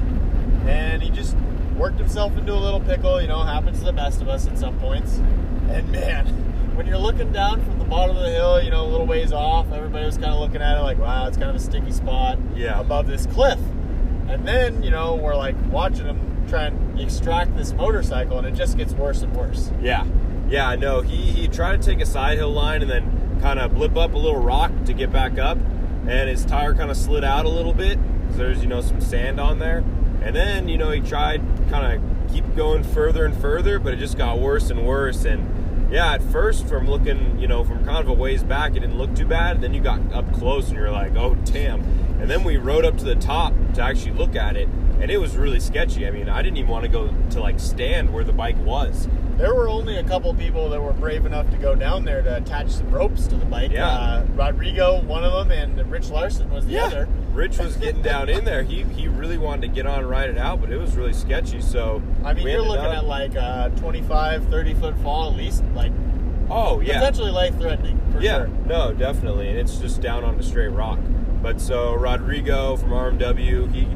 And 0.65 1.03
he 1.03 1.09
just 1.11 1.35
worked 1.77 1.99
himself 1.99 2.35
into 2.37 2.53
a 2.53 2.57
little 2.57 2.79
pickle, 2.79 3.21
you 3.21 3.27
know, 3.27 3.43
happens 3.43 3.79
to 3.79 3.85
the 3.85 3.93
best 3.93 4.21
of 4.21 4.27
us 4.27 4.47
at 4.47 4.57
some 4.57 4.77
points. 4.79 5.17
And 5.69 5.89
man, 5.91 6.50
when 6.81 6.87
you're 6.87 6.97
looking 6.97 7.31
down 7.31 7.63
from 7.63 7.77
the 7.77 7.85
bottom 7.85 8.17
of 8.17 8.23
the 8.23 8.31
hill, 8.31 8.59
you 8.59 8.71
know, 8.71 8.83
a 8.83 8.89
little 8.89 9.05
ways 9.05 9.31
off, 9.31 9.71
everybody 9.71 10.03
was 10.03 10.17
kind 10.17 10.33
of 10.33 10.39
looking 10.39 10.63
at 10.63 10.79
it 10.79 10.81
like, 10.81 10.97
wow, 10.97 11.27
it's 11.27 11.37
kind 11.37 11.51
of 11.51 11.55
a 11.55 11.59
sticky 11.59 11.91
spot 11.91 12.39
Yeah. 12.55 12.79
above 12.79 13.05
this 13.05 13.27
cliff. 13.27 13.59
And 14.27 14.47
then, 14.47 14.81
you 14.81 14.89
know, 14.89 15.13
we're 15.13 15.35
like 15.35 15.55
watching 15.69 16.07
him 16.07 16.43
try 16.49 16.63
and 16.63 16.99
extract 16.99 17.55
this 17.55 17.71
motorcycle, 17.73 18.39
and 18.39 18.47
it 18.47 18.55
just 18.55 18.77
gets 18.77 18.93
worse 18.93 19.21
and 19.21 19.31
worse. 19.35 19.71
Yeah, 19.79 20.05
yeah, 20.49 20.73
no. 20.73 21.01
He 21.01 21.17
he 21.17 21.47
tried 21.47 21.83
to 21.83 21.87
take 21.87 22.01
a 22.01 22.05
side 22.07 22.39
hill 22.39 22.51
line 22.51 22.81
and 22.81 22.89
then 22.89 23.37
kind 23.41 23.59
of 23.59 23.75
blip 23.75 23.95
up 23.95 24.15
a 24.15 24.17
little 24.17 24.41
rock 24.41 24.71
to 24.85 24.93
get 24.93 25.11
back 25.11 25.37
up, 25.37 25.59
and 26.07 26.29
his 26.29 26.43
tire 26.45 26.73
kind 26.73 26.89
of 26.89 26.97
slid 26.97 27.23
out 27.23 27.45
a 27.45 27.49
little 27.49 27.73
bit 27.75 27.99
because 28.21 28.37
there's 28.37 28.61
you 28.63 28.67
know 28.69 28.81
some 28.81 29.01
sand 29.01 29.39
on 29.39 29.59
there, 29.59 29.83
and 30.23 30.35
then 30.35 30.67
you 30.67 30.79
know 30.79 30.89
he 30.89 30.99
tried 30.99 31.41
kind 31.69 31.93
of 32.01 32.33
keep 32.33 32.55
going 32.55 32.83
further 32.83 33.23
and 33.23 33.35
further, 33.39 33.77
but 33.77 33.93
it 33.93 33.97
just 33.97 34.17
got 34.17 34.39
worse 34.39 34.71
and 34.71 34.87
worse. 34.87 35.25
And 35.25 35.60
yeah, 35.91 36.13
at 36.13 36.23
first 36.23 36.67
from 36.67 36.87
looking 36.87 37.37
you 37.37 37.47
know 37.47 37.63
from 37.63 37.83
kind 37.85 37.99
of 37.99 38.07
a 38.07 38.13
ways 38.13 38.43
back, 38.43 38.71
it 38.71 38.79
didn't 38.79 38.97
look 38.97 39.13
too 39.15 39.25
bad. 39.25 39.55
And 39.55 39.63
then 39.63 39.73
you 39.73 39.81
got 39.81 39.99
up 40.13 40.31
close 40.33 40.69
and 40.69 40.77
you're 40.77 40.91
like, 40.91 41.15
oh 41.15 41.35
damn. 41.45 41.81
And 42.21 42.29
then 42.29 42.43
we 42.43 42.57
rode 42.57 42.85
up 42.85 42.97
to 42.97 43.03
the 43.03 43.15
top 43.15 43.53
to 43.73 43.81
actually 43.81 44.11
look 44.11 44.35
at 44.35 44.55
it, 44.55 44.67
and 44.99 45.09
it 45.09 45.17
was 45.17 45.35
really 45.35 45.59
sketchy. 45.59 46.07
I 46.07 46.11
mean, 46.11 46.29
I 46.29 46.41
didn't 46.41 46.57
even 46.57 46.69
want 46.69 46.83
to 46.83 46.89
go 46.89 47.13
to 47.31 47.39
like 47.39 47.59
stand 47.59 48.13
where 48.13 48.23
the 48.23 48.33
bike 48.33 48.57
was. 48.63 49.07
There 49.37 49.55
were 49.55 49.67
only 49.67 49.97
a 49.97 50.03
couple 50.03 50.33
people 50.35 50.69
that 50.69 50.79
were 50.79 50.93
brave 50.93 51.25
enough 51.25 51.49
to 51.49 51.57
go 51.57 51.73
down 51.73 52.05
there 52.05 52.21
to 52.21 52.37
attach 52.37 52.69
some 52.69 52.91
ropes 52.91 53.25
to 53.27 53.35
the 53.37 53.45
bike. 53.45 53.71
Yeah. 53.71 53.87
Uh, 53.87 54.25
Rodrigo, 54.35 55.01
one 55.01 55.23
of 55.23 55.47
them, 55.47 55.51
and 55.51 55.91
Rich 55.91 56.09
Larson 56.11 56.49
was 56.51 56.67
the 56.67 56.77
other. 56.77 57.07
Rich 57.41 57.57
was 57.57 57.75
getting 57.77 58.03
down 58.03 58.29
in 58.29 58.45
there. 58.45 58.61
He 58.61 58.83
he 58.83 59.07
really 59.07 59.39
wanted 59.39 59.61
to 59.61 59.67
get 59.69 59.87
on 59.87 60.01
and 60.01 60.07
ride 60.07 60.29
it 60.29 60.37
out, 60.37 60.61
but 60.61 60.71
it 60.71 60.77
was 60.77 60.95
really 60.95 61.11
sketchy. 61.11 61.59
So 61.59 61.99
I 62.23 62.35
mean, 62.35 62.47
you're 62.47 62.61
looking 62.61 62.85
up- 62.85 62.97
at 62.97 63.05
like 63.05 63.33
a 63.33 63.71
25, 63.77 64.45
30 64.45 64.73
foot 64.75 64.95
fall 64.99 65.31
at 65.31 65.35
least, 65.35 65.63
like 65.73 65.91
oh 66.51 66.81
yeah 66.81 66.99
potentially 66.99 67.31
life 67.31 67.57
threatening 67.57 67.99
yeah 68.19 68.39
sure. 68.39 68.47
no 68.67 68.93
definitely, 68.93 69.49
and 69.49 69.57
it's 69.57 69.77
just 69.77 70.01
down 70.01 70.23
on 70.23 70.35
a 70.35 70.43
straight 70.43 70.67
rock. 70.67 70.99
But 71.41 71.59
so 71.59 71.95
Rodrigo 71.95 72.75
from 72.75 72.91
RMW, 72.91 73.73
he 73.73 73.87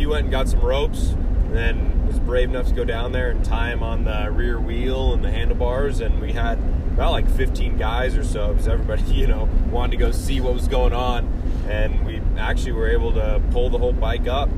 he 0.00 0.06
went 0.06 0.22
and 0.22 0.30
got 0.30 0.48
some 0.48 0.60
ropes, 0.60 1.10
and 1.10 1.54
then 1.54 2.06
was 2.06 2.18
brave 2.18 2.48
enough 2.48 2.68
to 2.68 2.74
go 2.74 2.86
down 2.86 3.12
there 3.12 3.30
and 3.30 3.44
tie 3.44 3.70
him 3.70 3.82
on 3.82 4.04
the 4.04 4.30
rear 4.30 4.58
wheel 4.58 5.12
and 5.12 5.22
the 5.22 5.30
handlebars, 5.30 6.00
and 6.00 6.22
we 6.22 6.32
had 6.32 6.58
about 6.94 7.12
like 7.12 7.28
15 7.28 7.76
guys 7.76 8.16
or 8.16 8.24
so 8.24 8.52
because 8.52 8.66
everybody 8.66 9.02
you 9.12 9.26
know 9.26 9.46
wanted 9.70 9.90
to 9.90 9.98
go 9.98 10.10
see 10.10 10.40
what 10.40 10.54
was 10.54 10.68
going 10.68 10.94
on, 10.94 11.26
and 11.68 12.06
we 12.06 12.13
actually 12.38 12.72
we 12.72 12.78
were 12.80 12.90
able 12.90 13.12
to 13.12 13.40
pull 13.50 13.70
the 13.70 13.78
whole 13.78 13.92
bike 13.92 14.26
up 14.26 14.48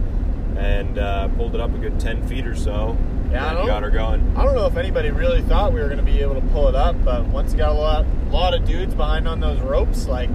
and 0.57 0.99
uh, 0.99 1.29
pulled 1.29 1.55
it 1.55 1.61
up 1.61 1.75
a 1.75 1.79
good 1.79 1.99
10 2.01 2.27
feet 2.27 2.47
or 2.47 2.55
so. 2.57 2.97
Yeah, 3.31 3.59
and 3.59 3.67
got 3.67 3.83
her 3.83 3.91
going. 3.91 4.37
I 4.37 4.45
don't 4.45 4.55
know 4.55 4.67
if 4.67 4.77
anybody 4.77 5.11
really 5.11 5.43
thought 5.43 5.73
we 5.73 5.81
were 5.81 5.87
going 5.89 5.99
to 5.99 6.05
be 6.05 6.21
able 6.23 6.37
to 6.37 6.47
pull 6.49 6.69
it 6.69 6.75
up, 6.77 6.97
but 7.05 7.27
once 7.27 7.53
you 7.53 7.59
got 7.59 7.71
a 7.71 7.79
lot, 7.79 8.07
lot 8.31 8.55
of 8.55 8.65
dudes 8.65 8.95
behind 8.95 9.27
on 9.29 9.41
those 9.41 9.59
ropes, 9.61 10.07
like 10.07 10.31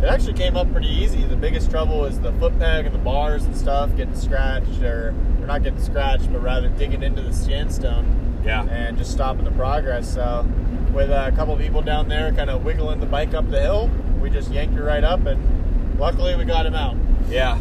it 0.00 0.04
actually 0.04 0.34
came 0.34 0.56
up 0.56 0.70
pretty 0.72 0.88
easy. 0.88 1.24
The 1.24 1.36
biggest 1.36 1.70
trouble 1.70 1.98
was 2.00 2.20
the 2.20 2.32
foot 2.34 2.56
peg 2.58 2.86
and 2.86 2.94
the 2.94 2.98
bars 3.00 3.44
and 3.44 3.56
stuff 3.56 3.94
getting 3.96 4.14
scratched, 4.14 4.80
or, 4.82 5.12
or 5.40 5.46
not 5.46 5.62
getting 5.64 5.80
scratched, 5.82 6.32
but 6.32 6.40
rather 6.42 6.68
digging 6.68 7.02
into 7.02 7.20
the 7.22 7.32
sandstone 7.32 8.40
Yeah. 8.44 8.62
and 8.64 8.96
just 8.96 9.10
stopping 9.10 9.44
the 9.44 9.50
progress. 9.52 10.14
So, 10.14 10.46
with 10.94 11.10
a 11.10 11.32
couple 11.34 11.56
people 11.56 11.82
down 11.82 12.08
there 12.08 12.30
kind 12.32 12.48
of 12.48 12.64
wiggling 12.64 13.00
the 13.00 13.06
bike 13.06 13.34
up 13.34 13.50
the 13.50 13.60
hill, 13.60 13.90
we 14.20 14.30
just 14.30 14.50
yanked 14.52 14.74
her 14.76 14.84
right 14.84 15.04
up, 15.04 15.26
and 15.26 15.42
luckily 15.98 16.34
we 16.36 16.44
got 16.44 16.66
him 16.66 16.74
out. 16.74 16.96
Yeah, 17.28 17.58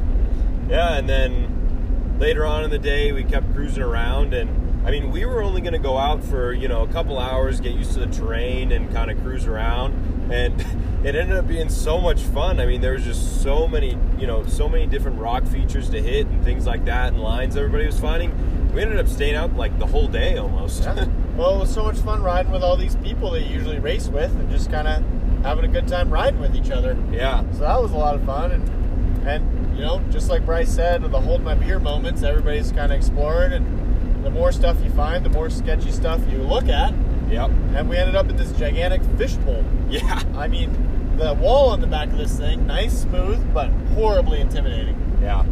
yeah, 0.69 0.97
and 0.97 1.07
then 1.09 2.17
later 2.19 2.45
on 2.45 2.63
in 2.63 2.69
the 2.69 2.79
day, 2.79 3.11
we 3.11 3.23
kept 3.23 3.53
cruising 3.53 3.83
around, 3.83 4.33
and 4.33 4.87
I 4.87 4.91
mean, 4.91 5.11
we 5.11 5.25
were 5.25 5.41
only 5.41 5.61
going 5.61 5.73
to 5.73 5.79
go 5.79 5.97
out 5.97 6.23
for 6.23 6.53
you 6.53 6.67
know 6.67 6.83
a 6.83 6.87
couple 6.87 7.17
hours, 7.19 7.59
get 7.59 7.73
used 7.73 7.93
to 7.93 7.99
the 7.99 8.07
terrain, 8.07 8.71
and 8.71 8.91
kind 8.91 9.09
of 9.09 9.19
cruise 9.21 9.45
around, 9.45 10.31
and 10.31 10.59
it 11.05 11.15
ended 11.15 11.35
up 11.37 11.47
being 11.47 11.69
so 11.69 11.99
much 11.99 12.21
fun. 12.21 12.59
I 12.59 12.65
mean, 12.65 12.81
there 12.81 12.93
was 12.93 13.03
just 13.03 13.41
so 13.41 13.67
many, 13.67 13.97
you 14.17 14.27
know, 14.27 14.45
so 14.45 14.69
many 14.69 14.85
different 14.85 15.19
rock 15.19 15.45
features 15.45 15.89
to 15.89 16.01
hit 16.01 16.27
and 16.27 16.43
things 16.43 16.65
like 16.65 16.85
that, 16.85 17.13
and 17.13 17.21
lines 17.21 17.57
everybody 17.57 17.85
was 17.85 17.99
finding. 17.99 18.31
we 18.73 18.81
ended 18.81 18.99
up 18.99 19.07
staying 19.07 19.35
out 19.35 19.55
like 19.55 19.77
the 19.79 19.87
whole 19.87 20.07
day 20.07 20.37
almost. 20.37 20.83
Yeah. 20.83 21.07
Well, 21.35 21.57
it 21.57 21.59
was 21.59 21.73
so 21.73 21.83
much 21.83 21.97
fun 21.97 22.23
riding 22.23 22.49
with 22.53 22.63
all 22.63 22.77
these 22.77 22.95
people 22.95 23.31
that 23.31 23.41
you 23.41 23.55
usually 23.55 23.77
race 23.77 24.07
with, 24.07 24.31
and 24.31 24.49
just 24.49 24.71
kind 24.71 24.87
of 24.87 25.03
having 25.45 25.63
a 25.65 25.67
good 25.67 25.87
time 25.87 26.09
riding 26.09 26.39
with 26.39 26.55
each 26.55 26.71
other. 26.71 26.97
yeah. 27.11 27.43
So 27.53 27.59
that 27.59 27.81
was 27.81 27.91
a 27.91 27.97
lot 27.97 28.15
of 28.15 28.23
fun, 28.25 28.51
and 28.51 29.27
and 29.27 29.77
you 29.77 29.81
know, 29.83 29.99
just 30.11 30.29
like 30.29 30.45
Bryce 30.45 30.69
said, 30.73 31.03
the 31.03 31.21
hold 31.21 31.41
my 31.43 31.53
beer 31.55 31.79
moments, 31.79 32.23
everybody's 32.23 32.71
kind 32.71 32.91
of 32.91 32.97
exploring, 32.97 33.53
and 33.53 34.23
the 34.25 34.29
more 34.29 34.51
stuff 34.51 34.77
you 34.83 34.89
find, 34.91 35.23
the 35.25 35.29
more 35.29 35.49
sketchy 35.49 35.91
stuff 35.91 36.19
you 36.31 36.37
look 36.39 36.67
at, 36.69 36.93
Yep. 37.29 37.49
and 37.75 37.89
we 37.89 37.97
ended 37.97 38.15
up 38.15 38.29
in 38.29 38.37
this 38.37 38.51
gigantic 38.53 39.01
fishbowl. 39.17 39.63
Yeah. 39.89 40.21
I 40.35 40.47
mean, 40.47 41.15
the 41.17 41.33
wall 41.33 41.69
on 41.69 41.81
the 41.81 41.87
back 41.87 42.07
of 42.09 42.17
this 42.17 42.37
thing, 42.37 42.65
nice, 42.65 43.01
smooth, 43.01 43.53
but 43.53 43.69
horribly 43.95 44.39
intimidating. 44.41 44.95
Yeah. 45.21 45.43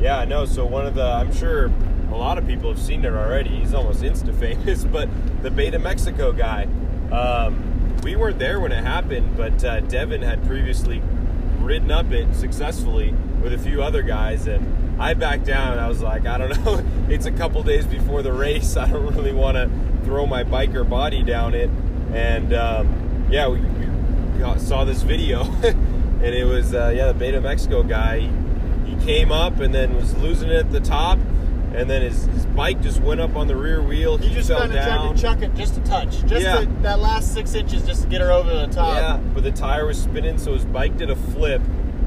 Yeah, 0.00 0.18
I 0.18 0.24
know. 0.24 0.44
So 0.44 0.66
one 0.66 0.84
of 0.86 0.94
the, 0.94 1.04
I'm 1.04 1.32
sure 1.34 1.70
a 2.10 2.16
lot 2.16 2.36
of 2.38 2.46
people 2.46 2.68
have 2.70 2.80
seen 2.82 3.04
it 3.04 3.12
already. 3.12 3.50
He's 3.50 3.72
almost 3.74 4.02
insta 4.02 4.34
famous, 4.38 4.84
but 4.96 5.08
the 5.42 5.50
Beta 5.50 5.78
Mexico 5.78 6.32
guy. 6.32 6.64
Um, 7.12 7.73
we 8.04 8.16
weren't 8.16 8.38
there 8.38 8.60
when 8.60 8.70
it 8.70 8.84
happened, 8.84 9.34
but 9.34 9.64
uh, 9.64 9.80
Devin 9.80 10.20
had 10.20 10.46
previously 10.46 11.02
ridden 11.60 11.90
up 11.90 12.12
it 12.12 12.34
successfully 12.34 13.14
with 13.42 13.54
a 13.54 13.58
few 13.58 13.82
other 13.82 14.02
guys, 14.02 14.46
and 14.46 15.00
I 15.00 15.14
backed 15.14 15.46
down. 15.46 15.78
I 15.78 15.88
was 15.88 16.02
like, 16.02 16.26
I 16.26 16.38
don't 16.38 16.64
know. 16.64 16.84
It's 17.08 17.26
a 17.26 17.32
couple 17.32 17.62
days 17.62 17.86
before 17.86 18.22
the 18.22 18.32
race. 18.32 18.76
I 18.78 18.90
don't 18.90 19.14
really 19.14 19.32
want 19.32 19.56
to 19.56 19.70
throw 20.04 20.26
my 20.26 20.44
biker 20.44 20.88
body 20.88 21.22
down 21.22 21.54
it. 21.54 21.70
And 22.12 22.52
um, 22.52 23.26
yeah, 23.30 23.48
we, 23.48 23.60
we 23.60 24.38
got, 24.38 24.60
saw 24.60 24.84
this 24.84 25.02
video, 25.02 25.42
and 25.62 26.22
it 26.22 26.44
was 26.44 26.74
uh, 26.74 26.92
yeah 26.94 27.06
the 27.06 27.14
Beta 27.14 27.40
Mexico 27.40 27.82
guy. 27.82 28.20
He, 28.20 28.94
he 28.94 29.04
came 29.04 29.32
up 29.32 29.60
and 29.60 29.74
then 29.74 29.96
was 29.96 30.14
losing 30.18 30.50
it 30.50 30.56
at 30.56 30.72
the 30.72 30.80
top, 30.80 31.18
and 31.74 31.88
then 31.90 32.02
his, 32.02 32.24
his 32.26 32.46
bike 32.46 32.80
just 32.80 33.00
went 33.00 33.20
up 33.20 33.36
on 33.36 33.46
the 33.48 33.56
rear 33.56 33.82
wheel. 33.82 34.16
He 34.16 34.32
just 34.32 34.48
fell 34.48 34.60
kind 34.60 34.72
of 34.72 34.84
tried 34.84 35.14
to 35.16 35.22
chuck 35.22 35.42
it 35.42 35.54
just 35.54 35.76
a 35.76 35.80
touch, 35.82 36.24
just 36.26 36.42
Yeah. 36.42 36.60
to, 36.60 36.66
that 36.82 37.00
last 37.00 37.34
six 37.34 37.54
inches, 37.54 37.84
just 37.86 38.02
to 38.02 38.08
get 38.08 38.20
her 38.20 38.30
over 38.30 38.48
the 38.54 38.66
top. 38.72 38.96
Yeah, 38.96 39.16
but 39.34 39.42
the 39.42 39.52
tire 39.52 39.86
was 39.86 40.00
spinning, 40.00 40.38
so 40.38 40.52
his 40.54 40.64
bike 40.64 40.96
did 40.96 41.10
a 41.10 41.16
flip, 41.16 41.62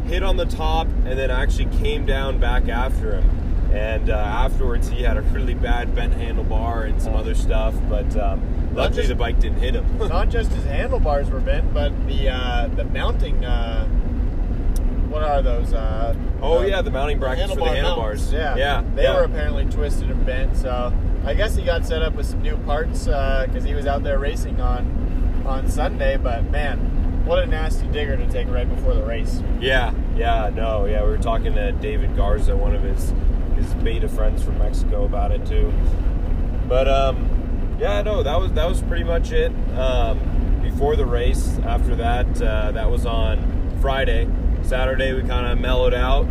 hit 0.05 0.23
on 0.23 0.37
the 0.37 0.45
top, 0.45 0.87
and 1.05 1.17
then 1.19 1.29
actually 1.31 1.65
came 1.77 2.05
down 2.05 2.39
back 2.39 2.67
after 2.69 3.19
him. 3.19 3.29
And 3.73 4.09
uh, 4.09 4.13
afterwards, 4.13 4.87
he 4.87 5.03
had 5.03 5.17
a 5.17 5.21
really 5.21 5.53
bad 5.53 5.93
bent 5.93 6.13
handlebar 6.13 6.87
and 6.89 7.01
some 7.01 7.13
other 7.15 7.35
stuff, 7.35 7.75
but 7.89 8.15
um, 8.17 8.41
luckily 8.73 8.97
just- 9.01 9.09
the 9.09 9.15
bike 9.15 9.39
didn't 9.39 9.59
hit 9.59 9.75
him. 9.75 9.97
Not 10.07 10.29
just 10.29 10.51
his 10.53 10.63
handlebars 10.63 11.29
were 11.29 11.41
bent, 11.41 11.73
but 11.73 11.91
the 12.07 12.29
uh, 12.29 12.67
the 12.67 12.85
mounting. 12.85 13.43
Uh, 13.43 13.87
what 15.09 15.23
are 15.23 15.41
those? 15.41 15.73
Uh, 15.73 16.15
oh 16.41 16.61
the- 16.61 16.69
yeah, 16.69 16.81
the 16.81 16.91
mounting 16.91 17.19
brackets 17.19 17.53
for 17.53 17.59
the 17.59 17.65
handlebars. 17.65 18.21
mounts. 18.21 18.33
Yeah, 18.33 18.55
yeah, 18.55 18.83
They 18.95 19.03
yeah. 19.03 19.15
were 19.15 19.23
apparently 19.23 19.65
twisted 19.65 20.09
and 20.09 20.25
bent. 20.25 20.55
So 20.57 20.93
I 21.25 21.33
guess 21.33 21.55
he 21.55 21.63
got 21.63 21.85
set 21.85 22.01
up 22.01 22.13
with 22.15 22.25
some 22.25 22.41
new 22.41 22.57
parts 22.57 23.05
because 23.05 23.63
he 23.63 23.73
was 23.73 23.85
out 23.87 24.03
there 24.03 24.19
racing 24.19 24.59
on 24.61 25.43
on 25.45 25.69
Sunday. 25.69 26.17
But 26.17 26.49
man, 26.51 26.77
what 27.25 27.39
a 27.39 27.45
nasty 27.45 27.87
digger 27.87 28.17
to 28.17 28.27
take 28.29 28.47
right 28.49 28.67
before 28.67 28.93
the 28.93 29.03
race. 29.03 29.41
Yeah, 29.59 29.93
yeah, 30.15 30.49
no, 30.53 30.85
yeah. 30.85 31.03
We 31.03 31.09
were 31.09 31.17
talking 31.17 31.53
to 31.55 31.71
David 31.73 32.15
Garza, 32.15 32.55
one 32.55 32.75
of 32.75 32.83
his 32.83 33.13
his 33.55 33.73
beta 33.83 34.07
friends 34.07 34.43
from 34.43 34.59
Mexico, 34.59 35.05
about 35.05 35.31
it 35.31 35.45
too. 35.45 35.73
But 36.67 36.87
um, 36.87 37.77
yeah, 37.79 38.01
no, 38.01 38.23
that 38.23 38.39
was 38.39 38.51
that 38.53 38.67
was 38.67 38.81
pretty 38.83 39.03
much 39.03 39.31
it. 39.31 39.51
Um, 39.77 40.19
before 40.61 40.95
the 40.95 41.05
race, 41.05 41.57
after 41.65 41.95
that, 41.95 42.41
uh, 42.41 42.71
that 42.73 42.89
was 42.91 43.05
on 43.05 43.77
Friday. 43.81 44.27
Saturday, 44.67 45.13
we 45.13 45.21
kind 45.21 45.47
of 45.47 45.57
mellowed 45.59 45.93
out, 45.93 46.27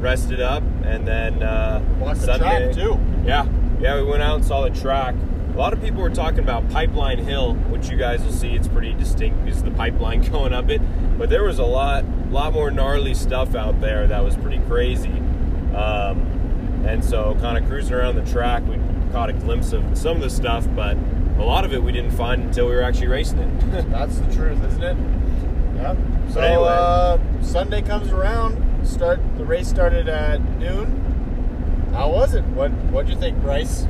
rested 0.00 0.38
up, 0.38 0.62
and 0.84 1.08
then 1.08 1.42
uh, 1.42 1.82
Walked 1.98 2.20
the 2.20 2.26
Sunday 2.26 2.72
track, 2.72 2.74
too. 2.74 3.00
Yeah, 3.24 3.48
yeah, 3.80 3.96
we 3.96 4.04
went 4.04 4.22
out 4.22 4.36
and 4.36 4.44
saw 4.44 4.68
the 4.68 4.78
track. 4.78 5.14
A 5.54 5.56
lot 5.56 5.72
of 5.72 5.80
people 5.80 6.02
were 6.02 6.10
talking 6.10 6.40
about 6.40 6.68
Pipeline 6.70 7.18
Hill, 7.18 7.54
which 7.54 7.88
you 7.88 7.96
guys 7.96 8.22
will 8.22 8.32
see. 8.32 8.52
It's 8.52 8.68
pretty 8.68 8.92
distinct 8.92 9.42
because 9.44 9.60
of 9.60 9.64
the 9.64 9.70
pipeline 9.70 10.20
going 10.30 10.52
up 10.52 10.68
it. 10.68 10.82
But 11.18 11.30
there 11.30 11.42
was 11.42 11.58
a 11.58 11.64
lot, 11.64 12.04
lot 12.30 12.52
more 12.52 12.70
gnarly 12.70 13.14
stuff 13.14 13.54
out 13.54 13.80
there 13.80 14.06
that 14.06 14.22
was 14.22 14.36
pretty 14.36 14.58
crazy. 14.66 15.18
Um, 15.74 16.84
and 16.86 17.02
so, 17.02 17.34
kind 17.40 17.56
of 17.56 17.66
cruising 17.66 17.94
around 17.94 18.16
the 18.16 18.30
track, 18.30 18.62
we 18.66 18.78
caught 19.10 19.30
a 19.30 19.32
glimpse 19.32 19.72
of 19.72 19.96
some 19.96 20.16
of 20.16 20.22
the 20.22 20.30
stuff, 20.30 20.66
but 20.76 20.98
a 21.38 21.44
lot 21.44 21.64
of 21.64 21.72
it 21.72 21.82
we 21.82 21.92
didn't 21.92 22.10
find 22.10 22.42
until 22.42 22.66
we 22.68 22.74
were 22.74 22.82
actually 22.82 23.08
racing 23.08 23.38
it. 23.38 23.90
That's 23.90 24.18
the 24.18 24.34
truth, 24.34 24.62
isn't 24.64 24.82
it? 24.82 24.96
Yep. 25.76 25.96
So 26.32 26.40
anyway. 26.40 26.68
uh, 26.68 27.18
Sunday 27.42 27.82
comes 27.82 28.10
around. 28.12 28.86
Start 28.86 29.20
the 29.36 29.44
race 29.44 29.68
started 29.68 30.08
at 30.08 30.40
noon. 30.58 31.90
How 31.92 32.10
was 32.10 32.34
it? 32.34 32.44
What 32.46 32.70
What'd 32.70 33.10
you 33.10 33.18
think, 33.18 33.38
Bryce? 33.40 33.86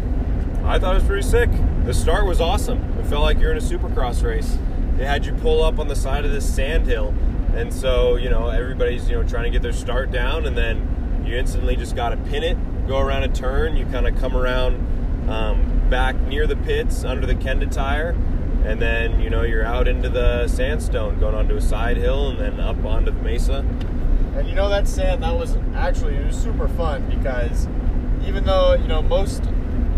I 0.64 0.78
thought 0.78 0.92
it 0.94 1.00
was 1.00 1.04
pretty 1.04 1.26
sick. 1.26 1.50
The 1.85 1.94
start 1.94 2.26
was 2.26 2.40
awesome. 2.40 2.82
It 2.99 3.06
felt 3.06 3.23
like 3.23 3.38
you're 3.38 3.52
in 3.52 3.59
a 3.59 3.61
supercross 3.61 4.23
race. 4.23 4.59
They 4.97 5.04
had 5.04 5.25
you 5.26 5.32
pull 5.35 5.62
up 5.62 5.78
on 5.78 5.88
the 5.88 5.97
side 5.97 6.25
of 6.25 6.32
this 6.32 6.49
sand 6.54 6.87
hill, 6.87 7.14
and 7.54 7.73
so 7.73 8.16
you 8.16 8.30
know 8.30 8.49
everybody's 8.49 9.09
you 9.09 9.16
know 9.16 9.23
trying 9.28 9.44
to 9.44 9.50
get 9.50 9.62
their 9.62 9.73
start 9.73 10.11
down, 10.11 10.47
and 10.47 10.56
then 10.56 11.25
you 11.26 11.37
instantly 11.37 11.76
just 11.76 11.94
got 11.94 12.11
to 12.11 12.16
pin 12.16 12.42
it, 12.42 12.56
go 12.87 12.99
around 12.99 13.23
a 13.25 13.28
turn. 13.28 13.76
You 13.76 13.85
kind 13.87 14.06
of 14.06 14.18
come 14.18 14.37
around 14.37 15.30
um, 15.30 15.87
back 15.90 16.16
near 16.23 16.47
the 16.47 16.56
pits 16.56 17.04
under 17.04 17.26
the 17.26 17.35
Kenda 17.35 17.70
tire, 17.70 18.16
and 18.64 18.81
then 18.81 19.21
you 19.21 19.31
know 19.31 19.43
you're 19.43 19.64
out 19.64 19.88
into 19.88 20.09
the 20.09 20.47
sandstone, 20.49 21.19
going 21.19 21.35
onto 21.35 21.57
a 21.57 21.61
side 21.61 21.97
hill, 21.97 22.31
and 22.31 22.38
then 22.38 22.61
up 22.61 22.85
onto 22.85 23.11
the 23.11 23.23
mesa. 23.23 23.64
And 24.37 24.49
you 24.49 24.55
know 24.55 24.69
that 24.69 24.87
sand 24.87 25.23
that 25.23 25.37
was 25.37 25.57
actually 25.75 26.17
it 26.17 26.26
was 26.26 26.37
super 26.37 26.69
fun 26.69 27.05
because 27.09 27.67
even 28.26 28.45
though 28.45 28.75
you 28.75 28.87
know 28.87 29.02
most 29.02 29.45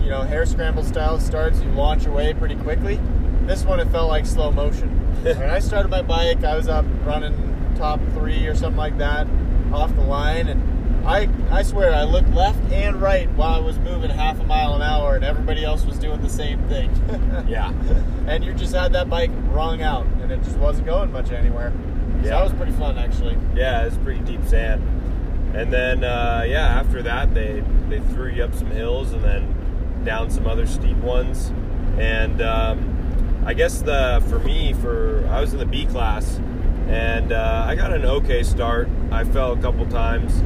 you 0.00 0.11
know 0.11 0.23
hair 0.23 0.47
scramble 0.47 0.85
style 0.85 1.21
starts 1.21 1.61
you 1.61 1.71
launch 1.71 2.07
away 2.07 2.35
pretty 2.35 2.57
quickly, 2.57 3.00
this 3.42 3.64
one 3.64 3.81
it 3.81 3.88
felt 3.88 4.09
like 4.09 4.26
slow 4.26 4.50
motion. 4.50 4.88
when 5.23 5.50
I 5.50 5.59
started 5.59 5.88
my 5.88 6.02
bike, 6.02 6.45
I 6.45 6.57
was 6.57 6.69
up 6.69 6.85
running 7.04 7.75
top 7.76 8.00
three 8.14 8.47
or 8.47 8.54
something 8.54 8.78
like 8.78 8.99
that 8.99 9.26
off 9.73 9.95
the 9.95 10.02
line, 10.02 10.49
and 10.49 10.72
I 11.04 11.28
I 11.50 11.62
swear 11.62 11.92
I 11.92 12.04
looked 12.04 12.30
left 12.30 12.61
and 12.73 13.00
right 13.00 13.28
while 13.32 13.54
I 13.54 13.59
was 13.61 13.78
moving 13.78 14.11
half 14.11 14.38
a 14.40 14.44
mile 14.44 14.75
an 14.75 14.82
hour, 14.82 15.16
and 15.16 15.25
everybody 15.25 15.64
else 15.64 15.85
was 15.85 15.99
doing 15.99 16.21
the 16.23 16.28
same 16.30 16.61
thing. 16.68 16.90
Yeah. 17.49 17.73
and 18.26 18.44
you 18.44 18.52
just 18.54 18.75
had 18.75 18.92
that 18.92 19.11
bike 19.11 19.30
wrung 19.50 19.82
out, 19.82 20.06
and 20.23 20.30
it 20.30 20.42
just 20.44 20.56
wasn't 20.59 20.87
going 20.87 21.11
much 21.12 21.30
anywhere. 21.32 21.73
So 22.23 22.28
Yeah. 22.28 22.37
that 22.37 22.44
was 22.44 22.52
pretty 22.52 22.73
fun 22.73 22.99
actually. 22.99 23.37
Yeah, 23.54 23.85
it's 23.85 23.97
pretty 23.99 24.21
deep 24.21 24.44
sand. 24.47 24.82
And 25.54 25.73
then 25.73 26.04
uh, 26.04 26.44
yeah, 26.47 26.66
after 26.80 27.02
that 27.02 27.35
they 27.35 27.62
they 27.88 28.00
threw 28.00 28.28
you 28.30 28.44
up 28.44 28.54
some 28.54 28.71
hills 28.71 29.12
and 29.12 29.23
then 29.25 30.02
down 30.04 30.30
some 30.30 30.47
other 30.47 30.66
steep 30.66 30.97
ones. 30.99 31.52
And 31.99 32.40
um, 32.40 33.42
I 33.44 33.54
guess 33.54 33.82
the 33.82 34.23
for 34.28 34.38
me 34.38 34.73
for 34.73 35.26
I 35.30 35.40
was 35.40 35.52
in 35.52 35.59
the 35.59 35.66
B 35.66 35.85
class 35.87 36.40
and 36.88 37.32
uh, 37.32 37.64
I 37.66 37.75
got 37.75 37.92
an 37.92 38.04
okay 38.04 38.42
start. 38.44 38.88
I 39.11 39.25
fell 39.25 39.52
a 39.52 39.56
couple 39.61 39.85
times 39.87 40.40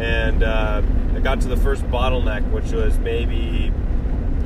and 0.00 0.42
uh, 0.42 0.82
I 1.14 1.20
got 1.20 1.40
to 1.42 1.48
the 1.48 1.56
first 1.56 1.84
bottleneck, 1.84 2.50
which 2.50 2.72
was 2.72 2.98
maybe 2.98 3.72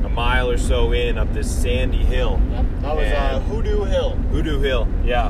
a 0.05 0.09
mile 0.09 0.51
or 0.51 0.59
so 0.59 0.93
in 0.93 1.19
up 1.19 1.33
this 1.33 1.51
sandy 1.51 2.05
hill. 2.05 2.41
Yep, 2.51 2.67
that 2.81 2.97
was 2.97 3.13
uh, 3.13 3.41
Hoodoo 3.41 3.85
Hill. 3.85 4.11
Hoodoo 4.11 4.61
Hill, 4.61 4.89
yeah. 5.05 5.29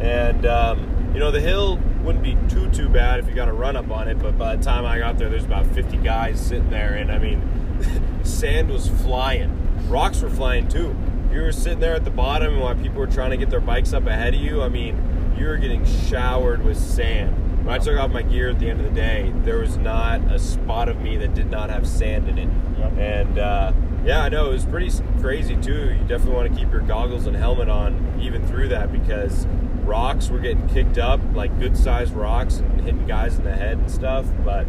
And 0.00 0.46
um, 0.46 1.10
you 1.14 1.20
know 1.20 1.30
the 1.30 1.40
hill 1.40 1.78
wouldn't 2.02 2.22
be 2.22 2.36
too 2.48 2.70
too 2.70 2.88
bad 2.88 3.18
if 3.18 3.28
you 3.28 3.34
got 3.34 3.48
a 3.48 3.52
run 3.52 3.76
up 3.76 3.90
on 3.90 4.08
it, 4.08 4.18
but 4.18 4.38
by 4.38 4.54
the 4.56 4.62
time 4.62 4.84
I 4.84 4.98
got 4.98 5.18
there, 5.18 5.28
there's 5.28 5.44
about 5.44 5.66
50 5.66 5.96
guys 5.98 6.40
sitting 6.40 6.70
there, 6.70 6.94
and 6.94 7.10
I 7.10 7.18
mean, 7.18 7.42
sand 8.22 8.70
was 8.70 8.88
flying, 8.88 9.88
rocks 9.88 10.20
were 10.20 10.30
flying 10.30 10.68
too. 10.68 10.96
You 11.32 11.42
were 11.42 11.52
sitting 11.52 11.80
there 11.80 11.94
at 11.94 12.04
the 12.04 12.10
bottom, 12.10 12.54
and 12.54 12.62
while 12.62 12.74
people 12.74 12.98
were 12.98 13.06
trying 13.06 13.30
to 13.30 13.36
get 13.36 13.50
their 13.50 13.60
bikes 13.60 13.92
up 13.92 14.06
ahead 14.06 14.34
of 14.34 14.40
you, 14.40 14.62
I 14.62 14.68
mean, 14.68 15.34
you 15.36 15.46
were 15.46 15.56
getting 15.56 15.84
showered 15.84 16.64
with 16.64 16.78
sand. 16.78 17.34
When 17.66 17.74
I 17.74 17.78
took 17.78 17.98
off 17.98 18.12
my 18.12 18.22
gear 18.22 18.50
at 18.50 18.60
the 18.60 18.70
end 18.70 18.78
of 18.78 18.86
the 18.86 18.92
day, 18.92 19.32
there 19.38 19.58
was 19.58 19.76
not 19.76 20.20
a 20.30 20.38
spot 20.38 20.88
of 20.88 21.00
me 21.00 21.16
that 21.16 21.34
did 21.34 21.50
not 21.50 21.68
have 21.68 21.84
sand 21.84 22.28
in 22.28 22.38
it. 22.38 22.48
Yep. 22.78 22.92
And 22.96 23.38
uh, 23.40 23.72
yeah, 24.04 24.20
I 24.20 24.28
know 24.28 24.50
it 24.50 24.52
was 24.52 24.64
pretty 24.64 24.92
crazy 25.20 25.56
too. 25.56 25.94
You 25.94 26.04
definitely 26.06 26.34
want 26.34 26.54
to 26.54 26.60
keep 26.60 26.70
your 26.70 26.82
goggles 26.82 27.26
and 27.26 27.34
helmet 27.34 27.68
on 27.68 28.20
even 28.22 28.46
through 28.46 28.68
that 28.68 28.92
because 28.92 29.46
rocks 29.82 30.28
were 30.28 30.38
getting 30.38 30.68
kicked 30.68 30.96
up, 30.96 31.18
like 31.34 31.58
good 31.58 31.76
sized 31.76 32.12
rocks, 32.12 32.58
and 32.58 32.82
hitting 32.82 33.04
guys 33.04 33.36
in 33.36 33.42
the 33.42 33.56
head 33.56 33.78
and 33.78 33.90
stuff. 33.90 34.26
But 34.44 34.64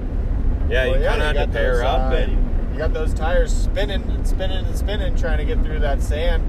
yeah, 0.67 0.87
Well, 0.87 0.99
you 0.99 1.07
kind 1.07 1.21
of 1.21 1.35
had 1.35 1.45
to 1.45 1.53
pair 1.53 1.75
those, 1.75 1.83
up 1.83 2.11
uh, 2.11 2.15
and 2.15 2.73
you 2.73 2.79
got 2.79 2.93
those 2.93 3.13
tires 3.13 3.55
spinning 3.55 4.09
and 4.09 4.27
spinning 4.27 4.65
and 4.65 4.75
spinning, 4.75 5.15
trying 5.15 5.37
to 5.37 5.45
get 5.45 5.63
through 5.63 5.81
that 5.81 6.01
sand. 6.01 6.41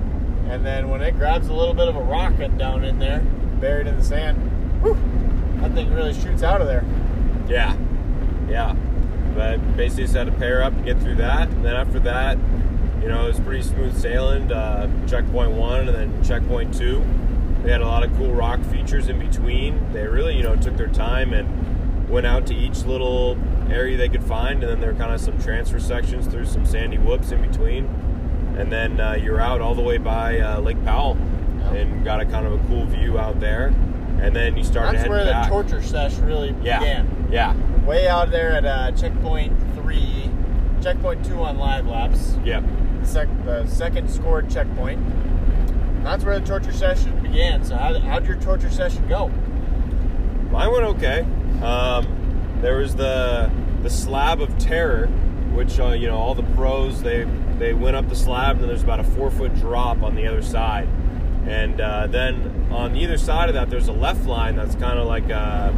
And 0.51 0.65
then 0.65 0.89
when 0.89 1.03
it 1.03 1.19
grabs 1.19 1.49
a 1.49 1.53
little 1.53 1.75
bit 1.75 1.89
of 1.89 1.97
a 1.97 2.03
rocket 2.03 2.57
down 2.57 2.87
in 2.87 2.99
there, 2.99 3.21
buried 3.61 3.87
in 3.87 3.99
the 3.99 4.03
sand, 4.03 4.39
whew, 4.81 4.97
that 5.61 5.73
thing 5.73 5.93
really 5.93 6.15
shoots 6.15 6.43
out 6.43 6.61
of 6.61 6.67
there. 6.67 6.85
yeah, 7.49 7.77
yeah. 8.49 8.75
But 9.35 9.59
basically, 9.77 10.05
just 10.05 10.17
had 10.17 10.27
to 10.27 10.33
pair 10.33 10.63
up 10.63 10.73
and 10.73 10.85
get 10.85 10.99
through 11.01 11.17
that. 11.17 11.49
And 11.49 11.65
then 11.65 11.77
after 11.77 12.01
that, 12.01 12.39
you 13.01 13.09
know, 13.09 13.25
it 13.25 13.29
was 13.29 13.41
pretty 13.41 13.63
smooth 13.63 13.97
sailing. 13.97 14.51
Uh, 14.51 14.89
checkpoint 15.07 15.53
one 15.53 15.89
and 15.89 15.97
then 15.97 16.25
checkpoint 16.25 16.75
two. 16.75 17.05
They 17.63 17.71
had 17.71 17.81
a 17.81 17.87
lot 17.87 18.03
of 18.03 18.17
cool 18.17 18.33
rock 18.33 18.61
features 18.65 19.09
in 19.09 19.19
between. 19.19 19.93
They 19.93 20.07
really, 20.07 20.37
you 20.37 20.43
know, 20.43 20.57
took 20.57 20.77
their 20.77 20.89
time 20.89 21.33
and 21.33 22.09
went 22.09 22.27
out 22.27 22.47
to 22.47 22.55
each 22.55 22.85
little 22.85 23.37
area 23.71 23.97
they 23.97 24.09
could 24.09 24.25
find, 24.25 24.63
and 24.63 24.73
then 24.73 24.81
there 24.81 24.93
were 24.93 24.99
kind 24.99 25.13
of 25.13 25.21
some 25.21 25.39
transfer 25.41 25.79
sections 25.79 26.27
through 26.27 26.47
some 26.47 26.65
sandy 26.65 26.97
whoops 26.97 27.31
in 27.33 27.43
between, 27.43 27.85
and 28.57 28.73
then 28.73 28.99
uh, 28.99 29.13
you're 29.13 29.41
out 29.41 29.61
all 29.61 29.75
the 29.75 29.83
way 29.83 29.99
by 29.99 30.41
uh, 30.41 30.59
Lake 30.61 30.83
Powell, 30.85 31.19
and 31.73 32.05
got 32.05 32.21
a 32.21 32.25
kind 32.25 32.47
of 32.47 32.53
a 32.55 32.67
cool 32.69 32.87
view 32.87 33.19
out 33.19 33.41
there, 33.41 33.75
and 34.21 34.35
then 34.35 34.57
you 34.57 34.65
started 34.65 34.99
That's 34.99 35.09
where 35.09 35.25
back. 35.25 35.45
the 35.45 35.51
torture 35.51 35.83
sesh 35.83 36.15
really 36.17 36.55
yeah, 36.63 36.79
began. 36.81 37.29
yeah, 37.31 37.55
Way 37.85 38.09
out 38.09 38.31
there 38.31 38.53
at 38.53 38.65
uh, 38.65 38.93
checkpoint 38.93 39.57
three, 39.75 40.31
checkpoint 40.83 41.25
two 41.25 41.43
on 41.43 41.59
live 41.59 41.87
laps, 41.87 42.37
yeah. 42.45 42.63
sec- 43.03 43.29
the 43.45 43.67
second 43.67 44.11
scored 44.11 44.51
checkpoint. 44.51 45.01
That's 46.05 46.25
where 46.25 46.39
the 46.39 46.47
torture 46.47 46.73
session 46.73 47.21
began. 47.23 47.65
So 47.65 47.77
how 47.77 47.99
how'd 47.99 48.27
your 48.27 48.37
torture 48.41 48.71
session 48.71 49.07
go? 49.09 49.29
Mine 50.51 50.71
went 50.73 50.85
okay. 50.85 51.21
Um, 51.63 52.59
there 52.63 52.77
was 52.79 52.95
the 52.97 53.51
the 53.83 53.91
slab 53.91 54.41
of 54.41 54.57
terror, 54.59 55.07
which 55.55 55.79
uh, 55.81 55.89
you 55.89 56.09
know 56.09 56.17
all 56.17 56.35
the 56.35 56.43
pros 56.55 57.03
they 57.03 57.25
they 57.59 57.75
went 57.75 57.97
up 57.97 58.09
the 58.09 58.17
slab, 58.17 58.53
and 58.53 58.61
then 58.61 58.69
there's 58.69 58.83
about 58.83 59.01
a 59.01 59.05
four 59.05 59.31
foot 59.31 59.55
drop 59.57 60.03
on 60.03 60.15
the 60.15 60.27
other 60.27 60.43
side, 60.43 60.89
and 61.47 61.81
uh, 61.81 62.07
then 62.07 62.58
on 62.71 62.97
either 62.97 63.17
side 63.17 63.49
of 63.49 63.55
that 63.55 63.71
there's 63.71 63.89
a 63.89 63.93
left 63.93 64.25
line 64.27 64.57
that's 64.57 64.75
kind 64.77 64.99
of 64.99 65.07
like 65.07 65.29
a 65.31 65.75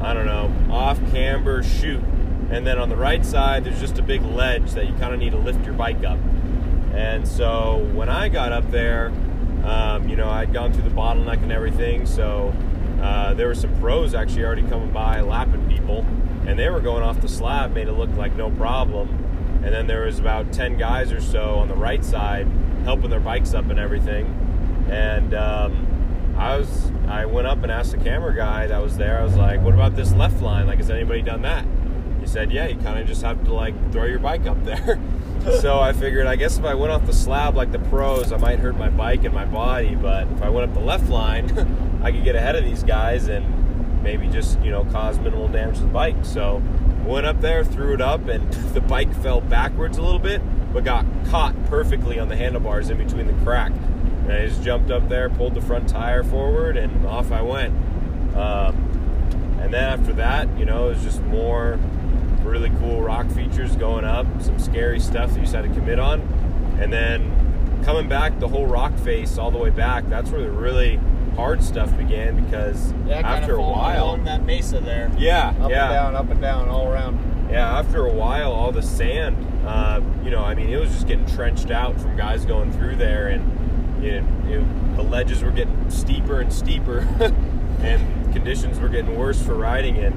I 0.00 0.14
don't 0.14 0.26
know 0.26 0.52
off 0.72 0.98
camber 1.10 1.62
shoot. 1.62 2.02
and 2.50 2.66
then 2.66 2.78
on 2.78 2.88
the 2.88 2.96
right 2.96 3.24
side 3.24 3.64
there's 3.64 3.80
just 3.80 3.98
a 3.98 4.02
big 4.02 4.22
ledge 4.22 4.72
that 4.72 4.86
you 4.86 4.94
kind 4.94 5.14
of 5.14 5.20
need 5.20 5.30
to 5.30 5.38
lift 5.38 5.64
your 5.64 5.74
bike 5.74 6.04
up. 6.04 6.18
And 6.94 7.26
so 7.26 7.90
when 7.92 8.08
I 8.08 8.28
got 8.28 8.52
up 8.52 8.70
there, 8.70 9.12
um, 9.64 10.08
you 10.08 10.14
know, 10.14 10.30
I'd 10.30 10.52
gone 10.52 10.72
through 10.72 10.88
the 10.88 10.94
bottleneck 10.94 11.42
and 11.42 11.50
everything. 11.50 12.06
So 12.06 12.54
uh, 13.02 13.34
there 13.34 13.48
were 13.48 13.54
some 13.54 13.76
pros 13.80 14.14
actually 14.14 14.44
already 14.44 14.62
coming 14.62 14.92
by 14.92 15.20
lapping 15.20 15.68
people, 15.68 16.06
and 16.46 16.58
they 16.58 16.68
were 16.68 16.80
going 16.80 17.02
off 17.02 17.20
the 17.20 17.28
slab, 17.28 17.72
made 17.72 17.88
it 17.88 17.92
look 17.92 18.10
like 18.16 18.36
no 18.36 18.50
problem. 18.50 19.08
And 19.64 19.72
then 19.74 19.86
there 19.86 20.04
was 20.04 20.18
about 20.18 20.52
ten 20.52 20.76
guys 20.76 21.10
or 21.10 21.20
so 21.20 21.56
on 21.56 21.68
the 21.68 21.74
right 21.74 22.04
side 22.04 22.46
helping 22.84 23.10
their 23.10 23.20
bikes 23.20 23.54
up 23.54 23.70
and 23.70 23.78
everything. 23.78 24.26
And 24.90 25.34
um, 25.34 25.86
I 26.36 26.58
was, 26.58 26.92
I 27.08 27.26
went 27.26 27.46
up 27.46 27.62
and 27.62 27.70
asked 27.70 27.92
the 27.92 27.98
camera 27.98 28.34
guy 28.34 28.66
that 28.66 28.82
was 28.82 28.96
there. 28.96 29.20
I 29.20 29.22
was 29.22 29.36
like, 29.36 29.60
"What 29.60 29.74
about 29.74 29.94
this 29.94 30.12
left 30.12 30.40
line? 30.40 30.66
Like, 30.66 30.78
has 30.78 30.90
anybody 30.90 31.22
done 31.22 31.42
that?" 31.42 31.64
He 32.20 32.26
said, 32.26 32.50
"Yeah, 32.50 32.66
you 32.66 32.76
kind 32.76 32.98
of 32.98 33.06
just 33.06 33.22
have 33.22 33.44
to 33.44 33.54
like 33.54 33.74
throw 33.92 34.04
your 34.04 34.18
bike 34.18 34.46
up 34.46 34.62
there." 34.64 34.98
so 35.60 35.78
I 35.78 35.92
figured, 35.92 36.26
I 36.26 36.36
guess 36.36 36.58
if 36.58 36.64
I 36.64 36.74
went 36.74 36.92
off 36.92 37.06
the 37.06 37.12
slab 37.12 37.54
like 37.54 37.70
the 37.70 37.78
pros, 37.78 38.32
I 38.32 38.36
might 38.38 38.58
hurt 38.58 38.76
my 38.76 38.88
bike 38.88 39.24
and 39.24 39.34
my 39.34 39.44
body. 39.44 39.94
But 39.94 40.26
if 40.28 40.42
I 40.42 40.48
went 40.48 40.68
up 40.68 40.74
the 40.74 40.84
left 40.84 41.08
line, 41.08 41.50
I 42.02 42.10
could 42.10 42.24
get 42.24 42.34
ahead 42.34 42.56
of 42.56 42.64
these 42.64 42.82
guys 42.82 43.28
and 43.28 44.02
maybe 44.02 44.28
just 44.28 44.60
you 44.60 44.70
know 44.70 44.84
cause 44.86 45.18
minimal 45.18 45.48
damage 45.48 45.76
to 45.76 45.82
the 45.82 45.88
bike. 45.88 46.16
So 46.22 46.62
went 47.04 47.26
up 47.26 47.40
there, 47.40 47.64
threw 47.64 47.94
it 47.94 48.00
up, 48.00 48.26
and 48.28 48.52
the 48.74 48.80
bike 48.80 49.14
fell 49.22 49.40
backwards 49.40 49.98
a 49.98 50.02
little 50.02 50.18
bit, 50.18 50.42
but 50.72 50.84
got 50.84 51.06
caught 51.26 51.54
perfectly 51.66 52.18
on 52.18 52.28
the 52.28 52.36
handlebars 52.36 52.90
in 52.90 52.98
between 52.98 53.26
the 53.26 53.44
crack. 53.44 53.72
And 54.24 54.32
I 54.32 54.46
just 54.46 54.62
jumped 54.62 54.90
up 54.90 55.08
there, 55.08 55.28
pulled 55.30 55.54
the 55.54 55.60
front 55.60 55.88
tire 55.88 56.24
forward, 56.24 56.76
and 56.76 57.06
off 57.06 57.30
I 57.30 57.42
went. 57.42 57.74
Um, 58.36 58.74
and 59.60 59.72
then 59.72 59.84
after 60.00 60.12
that, 60.14 60.48
you 60.58 60.64
know, 60.64 60.86
it 60.86 60.94
was 60.94 61.02
just 61.02 61.20
more 61.22 61.78
really 62.42 62.70
cool 62.80 63.00
rock 63.02 63.28
features 63.30 63.74
going 63.76 64.04
up, 64.04 64.26
some 64.40 64.58
scary 64.58 65.00
stuff 65.00 65.30
that 65.30 65.36
you 65.36 65.42
just 65.42 65.54
had 65.54 65.62
to 65.62 65.68
commit 65.70 65.98
on. 65.98 66.20
And 66.80 66.92
then 66.92 67.80
coming 67.84 68.08
back 68.08 68.38
the 68.40 68.48
whole 68.48 68.66
rock 68.66 68.96
face 68.98 69.38
all 69.38 69.50
the 69.50 69.58
way 69.58 69.70
back, 69.70 70.08
that's 70.08 70.30
where 70.30 70.42
the 70.42 70.50
really 70.50 70.98
hard 71.36 71.62
stuff 71.62 71.94
began 71.96 72.44
because 72.44 72.92
Yeah, 73.06 73.16
after 73.20 73.56
a 73.56 73.62
while. 73.62 74.04
along 74.06 74.24
that 74.24 74.44
mesa 74.44 74.80
there. 74.80 75.10
Yeah, 75.18 75.48
Up 75.60 75.70
yeah. 75.70 75.84
and 75.86 75.92
down, 75.94 76.16
up 76.16 76.30
and 76.30 76.40
down, 76.40 76.68
all 76.68 76.88
around. 76.90 77.18
Yeah, 77.50 77.78
after 77.78 78.06
a 78.06 78.12
while, 78.12 78.52
all 78.52 78.72
the 78.72 78.82
sand, 78.82 79.36
uh, 79.66 80.00
you 80.24 80.30
know, 80.30 80.42
I 80.44 80.54
mean, 80.54 80.68
it 80.70 80.76
was 80.78 80.90
just 80.90 81.06
getting 81.06 81.26
trenched 81.26 81.70
out 81.70 82.00
from 82.00 82.16
guys 82.16 82.44
going 82.44 82.72
through 82.72 82.96
there, 82.96 83.28
and 83.28 83.42
know, 84.12 84.48
it, 84.48 84.96
the 84.96 85.02
ledges 85.02 85.42
were 85.42 85.50
getting 85.50 85.90
steeper 85.90 86.40
and 86.40 86.52
steeper, 86.52 87.00
and 87.80 88.32
conditions 88.32 88.78
were 88.80 88.88
getting 88.88 89.16
worse 89.18 89.40
for 89.42 89.54
riding 89.54 89.96
in. 89.96 90.12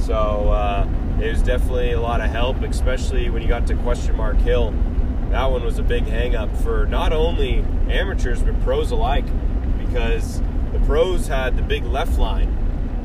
So 0.00 0.14
uh, 0.50 0.86
it 1.20 1.30
was 1.30 1.42
definitely 1.42 1.92
a 1.92 2.00
lot 2.00 2.20
of 2.20 2.30
help, 2.30 2.60
especially 2.62 3.30
when 3.30 3.42
you 3.42 3.48
got 3.48 3.66
to 3.68 3.74
Question 3.76 4.16
Mark 4.16 4.36
Hill. 4.38 4.72
That 5.30 5.50
one 5.50 5.64
was 5.64 5.78
a 5.78 5.82
big 5.82 6.04
hang 6.04 6.34
up 6.36 6.54
for 6.58 6.86
not 6.86 7.12
only 7.12 7.64
amateurs 7.88 8.42
but 8.42 8.60
pros 8.62 8.90
alike, 8.90 9.24
because 9.78 10.40
the 10.72 10.80
pros 10.86 11.26
had 11.26 11.56
the 11.56 11.62
big 11.62 11.84
left 11.84 12.18
line. 12.18 12.58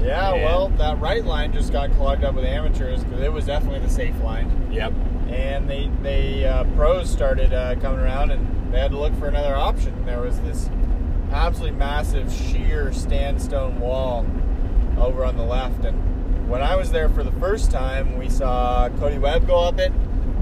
Yeah, 0.04 0.36
Yeah. 0.36 0.46
well, 0.46 0.70
that 0.70 1.00
right 1.00 1.24
line 1.24 1.52
just 1.54 1.72
got 1.72 1.92
clogged 1.94 2.24
up 2.24 2.36
with 2.36 2.46
amateurs 2.46 3.04
because 3.04 3.22
it 3.22 3.32
was 3.32 3.46
definitely 3.46 3.80
the 3.80 3.90
safe 3.90 4.20
line. 4.22 4.70
Yep. 4.72 4.94
And 5.30 5.70
they, 5.70 5.90
they 6.02 6.46
uh, 6.46 6.64
pros 6.76 7.10
started 7.10 7.52
uh, 7.54 7.76
coming 7.76 8.00
around 8.00 8.32
and 8.32 8.57
they 8.72 8.80
had 8.80 8.92
to 8.92 8.98
look 9.00 9.18
for 9.18 9.28
another 9.28 9.56
option. 9.56 10.06
There 10.06 10.22
was 10.22 10.40
this 10.42 10.70
absolutely 11.32 11.78
massive 11.78 12.32
sheer 12.32 12.92
sandstone 12.94 13.80
wall 13.80 14.26
over 14.98 15.24
on 15.26 15.38
the 15.38 15.44
left. 15.44 15.84
And 15.86 16.50
when 16.50 16.62
I 16.62 16.76
was 16.76 16.92
there 16.92 17.10
for 17.10 17.24
the 17.24 17.32
first 17.34 17.72
time, 17.72 18.18
we 18.18 18.30
saw 18.30 18.90
Cody 19.00 19.18
Webb 19.18 19.48
go 19.48 19.60
up 19.60 19.80
it. 19.80 19.92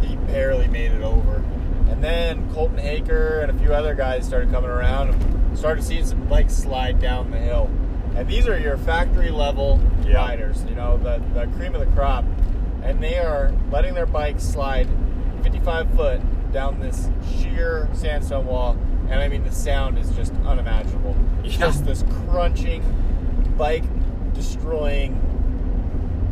He 0.01 0.15
barely 0.15 0.67
made 0.67 0.91
it 0.91 1.01
over. 1.01 1.43
And 1.89 2.03
then 2.03 2.51
Colton 2.53 2.77
Haaker 2.77 3.43
and 3.43 3.51
a 3.51 3.59
few 3.63 3.73
other 3.73 3.95
guys 3.95 4.25
started 4.25 4.51
coming 4.51 4.69
around 4.69 5.09
and 5.09 5.57
started 5.57 5.83
seeing 5.83 6.05
some 6.05 6.25
bikes 6.27 6.53
slide 6.53 6.99
down 6.99 7.31
the 7.31 7.37
hill. 7.37 7.69
And 8.15 8.27
these 8.27 8.47
are 8.47 8.57
your 8.57 8.77
factory 8.77 9.29
level 9.29 9.79
Yeah. 10.05 10.15
riders, 10.17 10.63
you 10.69 10.75
know, 10.75 10.97
the, 10.97 11.21
the 11.33 11.47
cream 11.57 11.73
of 11.75 11.81
the 11.81 11.91
crop. 11.95 12.23
And 12.83 13.01
they 13.01 13.17
are 13.17 13.51
letting 13.71 13.93
their 13.93 14.05
bikes 14.05 14.43
slide 14.43 14.87
55 15.43 15.89
foot 15.95 16.21
down 16.55 16.79
this 16.79 17.09
sheer 17.37 17.89
sandstone 17.93 18.45
wall. 18.45 18.77
And 19.09 19.15
I 19.15 19.27
mean, 19.27 19.43
the 19.43 19.51
sound 19.51 19.99
is 19.99 20.09
just 20.11 20.33
unimaginable. 20.45 21.13
Yeah. 21.43 21.51
Just 21.51 21.85
this 21.85 22.03
crunching, 22.29 22.81
bike 23.57 23.83
destroying 24.33 25.19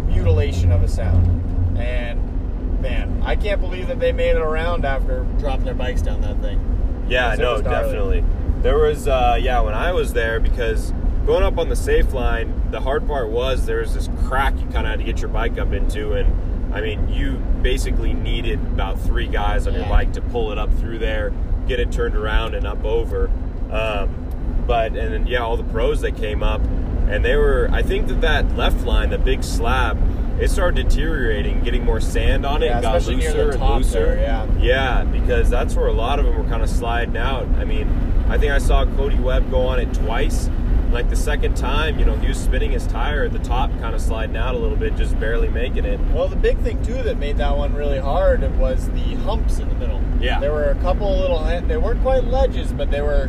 mutilation 0.07 0.71
of 0.71 0.81
a 0.81 0.87
sound. 0.87 1.77
And 1.77 2.81
man, 2.81 3.21
I 3.23 3.35
can't 3.35 3.59
believe 3.59 3.87
that 3.89 3.99
they 3.99 4.13
made 4.13 4.31
it 4.31 4.41
around 4.41 4.85
after 4.85 5.25
dropping 5.39 5.65
their 5.65 5.73
bikes 5.73 6.01
down 6.01 6.21
that 6.21 6.39
thing. 6.41 7.05
Yeah, 7.09 7.35
no, 7.35 7.61
definitely. 7.61 8.23
There 8.61 8.77
was, 8.77 9.09
uh, 9.09 9.37
yeah, 9.41 9.59
when 9.59 9.73
I 9.73 9.91
was 9.91 10.13
there, 10.13 10.39
because 10.39 10.93
going 11.25 11.43
up 11.43 11.57
on 11.57 11.67
the 11.67 11.75
safe 11.75 12.13
line, 12.13 12.71
the 12.71 12.79
hard 12.79 13.05
part 13.07 13.29
was 13.29 13.65
there 13.65 13.79
was 13.79 13.93
this 13.93 14.09
crack 14.25 14.53
you 14.57 14.65
kind 14.67 14.87
of 14.87 14.91
had 14.91 14.99
to 14.99 15.05
get 15.05 15.19
your 15.19 15.29
bike 15.29 15.57
up 15.57 15.73
into, 15.73 16.13
and 16.13 16.33
I 16.73 16.81
mean, 16.81 17.07
you 17.09 17.33
basically 17.61 18.13
needed 18.13 18.59
about 18.59 18.99
three 18.99 19.27
guys 19.27 19.67
on 19.67 19.73
your 19.75 19.85
bike 19.85 20.13
to 20.13 20.21
pull 20.21 20.51
it 20.51 20.57
up 20.57 20.73
through 20.79 20.99
there, 20.99 21.31
get 21.67 21.79
it 21.79 21.91
turned 21.91 22.15
around 22.15 22.55
and 22.55 22.65
up 22.65 22.83
over. 22.83 23.29
Um, 23.71 24.63
but 24.67 24.95
and 24.95 25.13
then 25.13 25.27
yeah, 25.27 25.39
all 25.39 25.57
the 25.57 25.63
pros 25.63 26.01
that 26.01 26.15
came 26.15 26.41
up, 26.43 26.61
and 27.09 27.23
they 27.23 27.35
were. 27.35 27.69
I 27.71 27.81
think 27.83 28.07
that 28.07 28.21
that 28.21 28.55
left 28.55 28.85
line, 28.85 29.09
the 29.09 29.17
big 29.17 29.43
slab, 29.43 29.97
it 30.41 30.49
started 30.49 30.87
deteriorating, 30.89 31.61
getting 31.63 31.83
more 31.85 31.99
sand 32.01 32.45
on 32.45 32.63
it, 32.63 32.67
Yeah, 32.67 32.81
got 32.81 32.95
especially 32.95 33.17
near 33.17 33.31
the 33.33 33.37
looser 33.45 33.51
and 33.63 33.75
looser. 33.75 34.15
there, 34.15 34.19
yeah. 34.21 34.57
Yeah, 34.59 35.03
because 35.03 35.49
that's 35.49 35.75
where 35.75 35.87
a 35.87 35.93
lot 35.93 36.19
of 36.19 36.25
them 36.25 36.37
were 36.37 36.49
kind 36.49 36.63
of 36.63 36.69
sliding 36.69 37.17
out. 37.17 37.47
I 37.57 37.65
mean, 37.65 37.87
I 38.29 38.37
think 38.37 38.51
I 38.51 38.57
saw 38.57 38.85
Cody 38.95 39.19
Webb 39.19 39.51
go 39.51 39.67
on 39.67 39.79
it 39.79 39.93
twice. 39.93 40.49
Like 40.93 41.09
the 41.09 41.15
second 41.15 41.57
time, 41.57 41.97
you 41.97 42.05
know, 42.05 42.15
he 42.17 42.27
was 42.27 42.37
spinning 42.37 42.71
his 42.71 42.85
tire 42.85 43.23
at 43.23 43.33
the 43.33 43.39
top, 43.39 43.71
kind 43.79 43.95
of 43.95 44.01
sliding 44.01 44.37
out 44.37 44.53
a 44.53 44.59
little 44.59 44.77
bit, 44.77 44.95
just 44.95 45.19
barely 45.19 45.49
making 45.49 45.85
it. 45.85 45.99
Well, 46.11 46.27
the 46.27 46.35
big 46.35 46.59
thing 46.59 46.83
too 46.83 47.01
that 47.01 47.17
made 47.17 47.37
that 47.37 47.57
one 47.57 47.73
really 47.73 47.97
hard 47.97 48.43
was 48.59 48.87
the 48.89 49.15
humps 49.15 49.57
in 49.57 49.69
the 49.69 49.75
middle. 49.75 50.01
Yeah. 50.19 50.39
There 50.39 50.51
were 50.51 50.69
a 50.69 50.75
couple 50.75 51.11
of 51.11 51.19
little, 51.19 51.67
they 51.67 51.77
weren't 51.77 52.03
quite 52.03 52.25
ledges, 52.25 52.71
but 52.71 52.91
they 52.91 53.01
were 53.01 53.27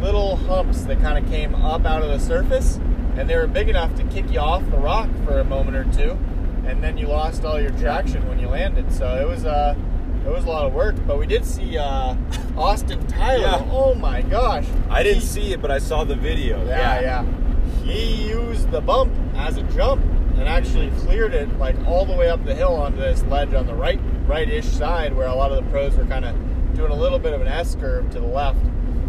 little 0.00 0.34
humps 0.34 0.82
that 0.82 1.00
kind 1.00 1.24
of 1.24 1.30
came 1.30 1.54
up 1.54 1.86
out 1.86 2.02
of 2.02 2.08
the 2.08 2.18
surface, 2.18 2.80
and 3.16 3.30
they 3.30 3.36
were 3.36 3.46
big 3.46 3.68
enough 3.68 3.94
to 3.94 4.04
kick 4.04 4.28
you 4.30 4.40
off 4.40 4.68
the 4.70 4.76
rock 4.76 5.08
for 5.24 5.38
a 5.38 5.44
moment 5.44 5.76
or 5.76 5.84
two, 5.96 6.18
and 6.66 6.82
then 6.82 6.98
you 6.98 7.06
lost 7.06 7.44
all 7.44 7.60
your 7.60 7.70
traction 7.78 8.28
when 8.28 8.40
you 8.40 8.48
landed. 8.48 8.92
So 8.92 9.16
it 9.16 9.28
was 9.28 9.44
uh, 9.44 9.76
it 10.26 10.30
was 10.30 10.44
a 10.44 10.48
lot 10.48 10.66
of 10.66 10.72
work. 10.72 10.94
But 11.06 11.18
we 11.18 11.26
did 11.26 11.44
see 11.44 11.78
uh, 11.78 12.14
Austin 12.56 13.06
Tyler. 13.06 13.40
Yeah. 13.40 13.68
Oh 13.70 13.94
my 13.94 14.22
gosh! 14.22 14.66
I 14.90 15.02
didn't 15.02 15.20
He- 15.22 15.26
see 15.26 15.52
it, 15.52 15.62
but 15.62 15.70
I 15.70 15.78
saw 15.78 16.04
the 16.04 16.16
video. 16.16 16.64
yeah, 16.66 17.00
yeah. 17.00 17.24
He 17.84 18.28
used 18.28 18.70
the 18.70 18.80
bump 18.80 19.12
as 19.36 19.56
a 19.58 19.62
jump 19.64 20.02
and 20.36 20.48
actually 20.48 20.90
cleared 21.02 21.32
it 21.34 21.48
like 21.58 21.76
all 21.86 22.04
the 22.04 22.12
way 22.14 22.28
up 22.28 22.44
the 22.44 22.54
hill 22.54 22.74
onto 22.74 22.98
this 22.98 23.22
ledge 23.24 23.54
on 23.54 23.66
the 23.66 23.74
right 23.74 24.00
right-ish 24.26 24.66
side 24.66 25.14
where 25.14 25.28
a 25.28 25.34
lot 25.34 25.52
of 25.52 25.64
the 25.64 25.70
pros 25.70 25.94
were 25.96 26.04
kind 26.04 26.24
of 26.24 26.34
doing 26.74 26.90
a 26.90 26.94
little 26.96 27.18
bit 27.18 27.32
of 27.32 27.40
an 27.40 27.46
S 27.46 27.76
curve 27.76 28.10
to 28.10 28.18
the 28.20 28.26
left. 28.26 28.58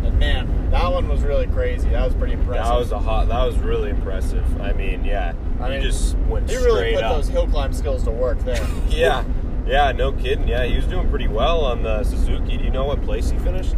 And 0.03 0.19
man, 0.19 0.69
that 0.71 0.91
one 0.91 1.07
was 1.09 1.21
really 1.23 1.47
crazy. 1.47 1.89
That 1.89 2.05
was 2.05 2.13
pretty 2.13 2.33
impressive. 2.33 2.65
That 2.65 2.77
was 2.79 2.91
a 2.91 2.99
hot. 2.99 3.27
That 3.29 3.43
was 3.43 3.57
really 3.57 3.89
impressive. 3.89 4.45
I 4.61 4.71
mean, 4.73 5.03
yeah, 5.03 5.33
I 5.59 5.63
he 5.65 5.69
mean, 5.71 5.81
just 5.81 6.15
went 6.29 6.47
he 6.49 6.55
really 6.57 6.93
put 6.93 7.03
up. 7.03 7.15
those 7.17 7.27
hill 7.27 7.47
climb 7.47 7.73
skills 7.73 8.03
to 8.03 8.11
work 8.11 8.37
there. 8.45 8.65
yeah, 8.89 9.23
yeah, 9.67 9.91
no 9.91 10.11
kidding. 10.13 10.47
Yeah, 10.47 10.65
he 10.65 10.75
was 10.75 10.85
doing 10.85 11.09
pretty 11.09 11.27
well 11.27 11.65
on 11.65 11.83
the 11.83 12.03
Suzuki. 12.03 12.57
Do 12.57 12.63
you 12.63 12.71
know 12.71 12.85
what 12.85 13.01
place 13.03 13.29
he 13.29 13.37
finished? 13.39 13.75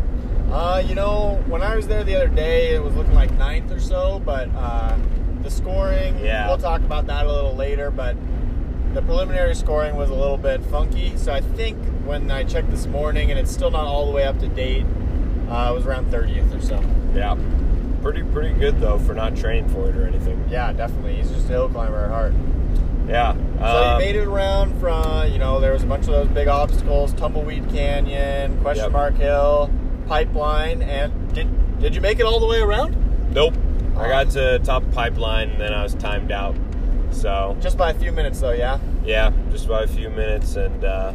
Uh, 0.51 0.81
you 0.85 0.95
know, 0.95 1.43
when 1.47 1.61
I 1.61 1.75
was 1.75 1.87
there 1.87 2.03
the 2.03 2.15
other 2.15 2.27
day, 2.27 2.73
it 2.75 2.83
was 2.83 2.95
looking 2.95 3.13
like 3.13 3.31
ninth 3.33 3.71
or 3.71 3.79
so, 3.79 4.19
but 4.25 4.49
uh, 4.55 4.95
the 5.43 5.51
scoring, 5.51 6.17
Yeah. 6.23 6.47
we'll 6.47 6.57
talk 6.57 6.81
about 6.81 7.05
that 7.07 7.25
a 7.27 7.31
little 7.31 7.55
later, 7.55 7.91
but 7.91 8.15
the 8.95 9.01
preliminary 9.03 9.53
scoring 9.53 9.95
was 9.95 10.09
a 10.09 10.15
little 10.15 10.37
bit 10.37 10.63
funky. 10.63 11.15
So 11.17 11.31
I 11.31 11.41
think 11.41 11.77
when 12.05 12.31
I 12.31 12.43
checked 12.43 12.71
this 12.71 12.87
morning, 12.87 13.29
and 13.29 13.39
it's 13.39 13.51
still 13.51 13.69
not 13.69 13.85
all 13.85 14.07
the 14.07 14.11
way 14.11 14.23
up 14.25 14.39
to 14.39 14.47
date, 14.47 14.85
uh, 15.49 15.69
it 15.71 15.75
was 15.75 15.85
around 15.85 16.11
30th 16.11 16.55
or 16.57 16.61
so. 16.61 16.81
Yeah. 17.13 17.35
Pretty 18.01 18.23
pretty 18.23 18.57
good 18.57 18.79
though 18.79 18.97
for 18.97 19.13
not 19.13 19.35
training 19.35 19.67
for 19.69 19.89
it 19.89 19.95
or 19.97 20.07
anything. 20.07 20.43
Yeah, 20.49 20.71
definitely. 20.71 21.17
He's 21.17 21.29
just 21.29 21.45
a 21.45 21.49
hill 21.49 21.67
climber 21.69 22.05
at 22.05 22.09
heart. 22.09 22.33
Yeah. 23.09 23.33
So 23.33 23.63
um, 23.65 23.99
you 23.99 24.05
made 24.05 24.15
it 24.15 24.27
around 24.27 24.79
from, 24.79 25.31
you 25.31 25.39
know, 25.39 25.59
there 25.59 25.73
was 25.73 25.83
a 25.83 25.87
bunch 25.87 26.01
of 26.03 26.11
those 26.11 26.27
big 26.27 26.47
obstacles, 26.47 27.11
Tumbleweed 27.13 27.67
Canyon, 27.69 28.59
Question 28.61 28.85
Yep. 28.85 28.91
Mark 28.91 29.15
Hill, 29.15 29.71
Pipeline, 30.07 30.81
and 30.81 31.33
did 31.33 31.47
did 31.79 31.95
you 31.95 32.01
make 32.01 32.19
it 32.19 32.25
all 32.25 32.39
the 32.39 32.45
way 32.47 32.59
around? 32.59 32.95
Nope. 33.33 33.53
I 33.97 34.07
got 34.07 34.29
to 34.31 34.59
top 34.59 34.83
pipeline 34.91 35.49
and 35.49 35.61
then 35.61 35.73
I 35.73 35.83
was 35.83 35.93
timed 35.95 36.31
out. 36.31 36.55
So 37.11 37.57
Just 37.59 37.77
by 37.77 37.91
a 37.91 37.93
few 37.93 38.11
minutes 38.11 38.39
though, 38.39 38.51
yeah. 38.51 38.79
yeah, 39.03 39.31
just 39.51 39.67
by 39.67 39.83
a 39.83 39.87
few 39.87 40.09
minutes 40.09 40.55
and 40.55 40.83
uh, 40.85 41.13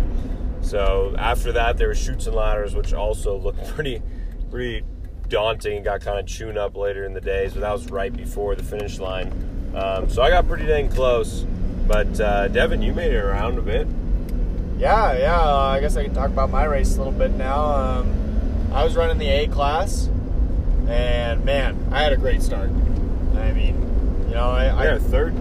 so 0.61 1.15
after 1.19 1.53
that 1.53 1.77
there 1.77 1.89
were 1.89 1.95
shoots 1.95 2.27
and 2.27 2.35
ladders 2.35 2.75
which 2.75 2.93
also 2.93 3.37
looked 3.39 3.65
pretty 3.75 4.03
pretty 4.51 4.85
daunting 5.29 5.77
and 5.77 5.85
got 5.85 6.01
kind 6.01 6.19
of 6.19 6.27
chewed 6.27 6.57
up 6.57 6.77
later 6.77 7.05
in 7.05 7.13
the 7.15 7.21
days, 7.21 7.53
but 7.55 7.61
that 7.61 7.73
was 7.73 7.91
right 7.91 8.13
before 8.15 8.55
the 8.55 8.63
finish 8.63 8.99
line. 8.99 9.33
Um, 9.75 10.09
so 10.09 10.23
I 10.23 10.31
got 10.31 10.47
pretty 10.47 10.67
dang 10.67 10.89
close. 10.89 11.47
But 11.87 12.21
uh, 12.21 12.49
Devin, 12.49 12.83
you 12.83 12.93
made 12.95 13.13
it 13.13 13.19
around 13.23 13.59
a 13.59 13.63
bit. 13.63 13.87
Yeah, 14.79 15.17
yeah. 15.17 15.41
Uh, 15.41 15.57
I 15.69 15.81
guess 15.81 15.97
I 15.97 16.05
can 16.05 16.15
talk 16.15 16.27
about 16.31 16.51
my 16.51 16.65
race 16.65 16.95
a 16.95 16.99
little 16.99 17.13
bit 17.13 17.33
now. 17.33 17.65
Um, 17.65 18.71
I 18.73 18.83
was 18.85 18.97
running 18.97 19.19
the 19.19 19.29
A 19.29 19.47
class, 19.49 20.09
and 20.89 21.45
man, 21.45 21.89
I 21.93 22.03
had 22.03 22.13
a 22.13 22.17
great 22.17 22.43
start. 22.43 22.71
I 23.37 23.53
mean, 23.53 24.25
you 24.29 24.35
know, 24.35 24.51
I, 24.51 24.65
Yeah, 24.85 24.95
I 24.95 24.99
third. 24.99 25.35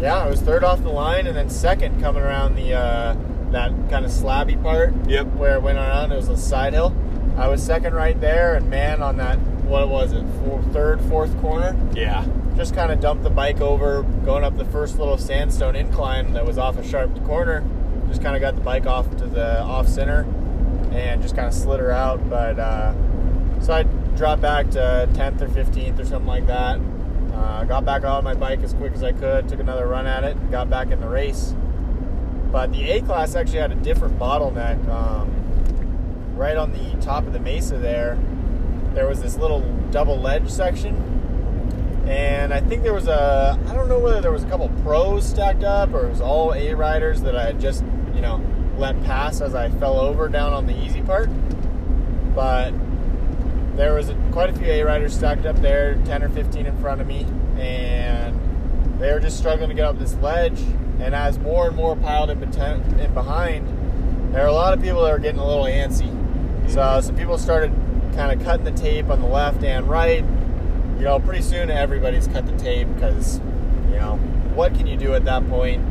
yeah, 0.00 0.16
I 0.16 0.28
was 0.28 0.40
third 0.40 0.64
off 0.64 0.82
the 0.82 0.88
line, 0.88 1.26
and 1.26 1.36
then 1.36 1.50
second 1.50 2.00
coming 2.00 2.22
around 2.22 2.54
the 2.54 2.72
uh, 2.74 3.16
that 3.50 3.70
kind 3.90 4.04
of 4.04 4.10
slabby 4.10 4.60
part. 4.62 4.94
Yep. 5.06 5.26
Where 5.34 5.56
it 5.56 5.62
went 5.62 5.78
around, 5.78 6.12
it 6.12 6.16
was 6.16 6.28
a 6.28 6.36
side 6.36 6.72
hill. 6.74 6.94
I 7.36 7.48
was 7.48 7.62
second 7.62 7.94
right 7.94 8.18
there, 8.20 8.54
and 8.54 8.70
man, 8.70 9.02
on 9.02 9.16
that 9.18 9.38
what 9.68 9.88
was 9.90 10.12
it, 10.12 10.24
four, 10.44 10.62
third, 10.72 11.00
fourth 11.02 11.38
corner, 11.42 11.76
Yeah. 11.94 12.24
Just 12.58 12.74
kind 12.74 12.90
of 12.90 12.98
dumped 12.98 13.22
the 13.22 13.30
bike 13.30 13.60
over, 13.60 14.02
going 14.24 14.42
up 14.42 14.58
the 14.58 14.64
first 14.64 14.98
little 14.98 15.16
sandstone 15.16 15.76
incline 15.76 16.32
that 16.32 16.44
was 16.44 16.58
off 16.58 16.76
a 16.76 16.86
sharp 16.86 17.24
corner. 17.24 17.64
Just 18.08 18.20
kind 18.20 18.34
of 18.34 18.40
got 18.40 18.56
the 18.56 18.60
bike 18.60 18.84
off 18.84 19.08
to 19.18 19.26
the 19.26 19.60
off 19.60 19.86
center, 19.86 20.22
and 20.90 21.22
just 21.22 21.36
kind 21.36 21.46
of 21.46 21.54
slid 21.54 21.78
her 21.78 21.92
out. 21.92 22.28
But 22.28 22.58
uh, 22.58 22.94
so 23.60 23.72
I 23.72 23.84
dropped 24.16 24.42
back 24.42 24.70
to 24.70 25.08
10th 25.12 25.40
or 25.40 25.48
15th 25.48 26.00
or 26.00 26.04
something 26.04 26.26
like 26.26 26.48
that. 26.48 26.80
Uh, 27.32 27.62
got 27.62 27.84
back 27.84 28.02
on 28.02 28.24
my 28.24 28.34
bike 28.34 28.60
as 28.64 28.74
quick 28.74 28.92
as 28.92 29.04
I 29.04 29.12
could, 29.12 29.48
took 29.48 29.60
another 29.60 29.86
run 29.86 30.08
at 30.08 30.24
it, 30.24 30.50
got 30.50 30.68
back 30.68 30.90
in 30.90 31.00
the 31.00 31.08
race. 31.08 31.54
But 32.50 32.72
the 32.72 32.90
A 32.90 33.02
class 33.02 33.36
actually 33.36 33.60
had 33.60 33.70
a 33.70 33.76
different 33.76 34.18
bottleneck. 34.18 34.88
Um, 34.88 35.32
right 36.34 36.56
on 36.56 36.72
the 36.72 37.00
top 37.00 37.24
of 37.24 37.32
the 37.32 37.38
mesa 37.38 37.78
there, 37.78 38.18
there 38.94 39.06
was 39.06 39.22
this 39.22 39.36
little 39.36 39.60
double 39.92 40.18
ledge 40.18 40.50
section 40.50 41.17
and 42.08 42.54
I 42.54 42.60
think 42.60 42.82
there 42.82 42.94
was 42.94 43.06
a 43.06 43.58
I 43.66 43.74
don't 43.74 43.86
know 43.86 43.98
whether 43.98 44.22
there 44.22 44.32
was 44.32 44.42
a 44.42 44.48
couple 44.48 44.70
pros 44.82 45.26
stacked 45.26 45.62
up 45.62 45.92
or 45.92 46.06
it 46.06 46.10
was 46.10 46.22
all 46.22 46.54
A 46.54 46.72
riders 46.74 47.20
that 47.20 47.36
I 47.36 47.46
had 47.46 47.60
just 47.60 47.84
you 48.14 48.22
know 48.22 48.42
let 48.78 49.02
pass 49.04 49.42
as 49.42 49.54
I 49.54 49.68
fell 49.68 50.00
over 50.00 50.28
down 50.28 50.54
on 50.54 50.66
the 50.66 50.76
easy 50.84 51.02
part. 51.02 51.28
But 52.34 52.72
there 53.76 53.92
was 53.92 54.08
a, 54.08 54.14
quite 54.32 54.48
a 54.48 54.54
few 54.54 54.68
A 54.68 54.82
riders 54.82 55.14
stacked 55.14 55.44
up 55.44 55.56
there, 55.56 55.96
ten 56.06 56.22
or 56.22 56.30
fifteen 56.30 56.64
in 56.64 56.76
front 56.78 57.02
of 57.02 57.06
me, 57.06 57.26
and 57.58 58.98
they 58.98 59.12
were 59.12 59.20
just 59.20 59.36
struggling 59.36 59.68
to 59.68 59.74
get 59.74 59.84
up 59.84 59.98
this 59.98 60.14
ledge. 60.16 60.60
And 61.00 61.14
as 61.14 61.38
more 61.38 61.68
and 61.68 61.76
more 61.76 61.94
piled 61.94 62.30
in, 62.30 62.40
beten- 62.40 62.98
in 62.98 63.14
behind, 63.14 63.68
there 64.34 64.42
were 64.42 64.48
a 64.48 64.52
lot 64.52 64.72
of 64.72 64.82
people 64.82 65.02
that 65.02 65.12
were 65.12 65.18
getting 65.18 65.40
a 65.40 65.46
little 65.46 65.64
antsy. 65.64 66.10
So 66.70 67.00
some 67.00 67.16
people 67.16 67.38
started 67.38 67.72
kind 68.14 68.32
of 68.32 68.44
cutting 68.44 68.64
the 68.64 68.72
tape 68.72 69.10
on 69.10 69.20
the 69.20 69.28
left 69.28 69.62
and 69.62 69.88
right 69.88 70.24
you 70.98 71.04
know, 71.04 71.20
pretty 71.20 71.42
soon 71.42 71.70
everybody's 71.70 72.26
cut 72.26 72.44
the 72.46 72.56
tape 72.58 72.88
because, 72.94 73.38
you 73.88 73.96
know, 73.96 74.16
what 74.54 74.74
can 74.74 74.86
you 74.86 74.96
do 74.96 75.14
at 75.14 75.24
that 75.24 75.48
point? 75.48 75.84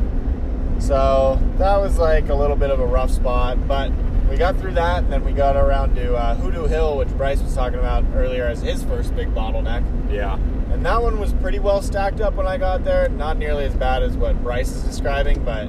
So 0.78 1.40
that 1.56 1.78
was 1.78 1.98
like 1.98 2.28
a 2.28 2.34
little 2.34 2.56
bit 2.56 2.70
of 2.70 2.78
a 2.78 2.86
rough 2.86 3.10
spot, 3.10 3.66
but 3.66 3.90
we 4.28 4.36
got 4.36 4.58
through 4.58 4.74
that, 4.74 5.04
and 5.04 5.12
then 5.12 5.24
we 5.24 5.32
got 5.32 5.56
around 5.56 5.94
to 5.96 6.14
uh, 6.14 6.34
Hoodoo 6.34 6.66
Hill, 6.66 6.98
which 6.98 7.08
Bryce 7.08 7.40
was 7.40 7.54
talking 7.54 7.78
about 7.78 8.04
earlier 8.14 8.44
as 8.44 8.60
his 8.60 8.84
first 8.84 9.16
big 9.16 9.28
bottleneck. 9.34 9.82
Yeah. 10.12 10.34
And 10.70 10.84
that 10.84 11.02
one 11.02 11.18
was 11.18 11.32
pretty 11.32 11.58
well 11.58 11.80
stacked 11.80 12.20
up 12.20 12.34
when 12.34 12.46
I 12.46 12.58
got 12.58 12.84
there. 12.84 13.08
Not 13.08 13.38
nearly 13.38 13.64
as 13.64 13.74
bad 13.74 14.02
as 14.02 14.16
what 14.16 14.40
Bryce 14.42 14.70
is 14.70 14.84
describing, 14.84 15.42
but 15.44 15.68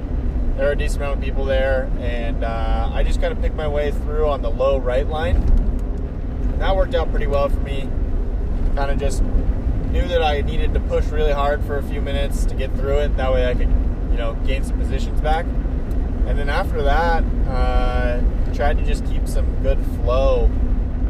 there 0.56 0.66
were 0.66 0.72
a 0.72 0.76
decent 0.76 1.02
amount 1.02 1.18
of 1.18 1.24
people 1.24 1.46
there, 1.46 1.90
and 1.98 2.44
uh, 2.44 2.90
I 2.92 3.02
just 3.02 3.20
kind 3.20 3.32
of 3.32 3.40
picked 3.40 3.56
my 3.56 3.66
way 3.66 3.92
through 3.92 4.28
on 4.28 4.42
the 4.42 4.50
low 4.50 4.76
right 4.78 5.06
line. 5.06 5.36
And 5.36 6.60
that 6.60 6.76
worked 6.76 6.94
out 6.94 7.10
pretty 7.10 7.26
well 7.26 7.48
for 7.48 7.60
me. 7.60 7.88
Kind 8.74 8.90
of 8.90 8.98
just 8.98 9.22
knew 9.22 10.06
that 10.06 10.22
I 10.22 10.40
needed 10.42 10.72
to 10.74 10.80
push 10.80 11.06
really 11.06 11.32
hard 11.32 11.64
for 11.64 11.76
a 11.76 11.82
few 11.82 12.00
minutes 12.00 12.44
to 12.46 12.54
get 12.54 12.72
through 12.76 12.98
it. 12.98 13.16
That 13.16 13.32
way 13.32 13.46
I 13.46 13.54
could, 13.54 13.68
you 14.10 14.16
know, 14.16 14.34
gain 14.46 14.62
some 14.64 14.78
positions 14.78 15.20
back. 15.20 15.44
And 16.26 16.38
then 16.38 16.48
after 16.48 16.82
that, 16.82 17.24
uh, 17.48 18.20
tried 18.54 18.78
to 18.78 18.84
just 18.84 19.04
keep 19.06 19.26
some 19.26 19.62
good 19.62 19.78
flow 19.96 20.50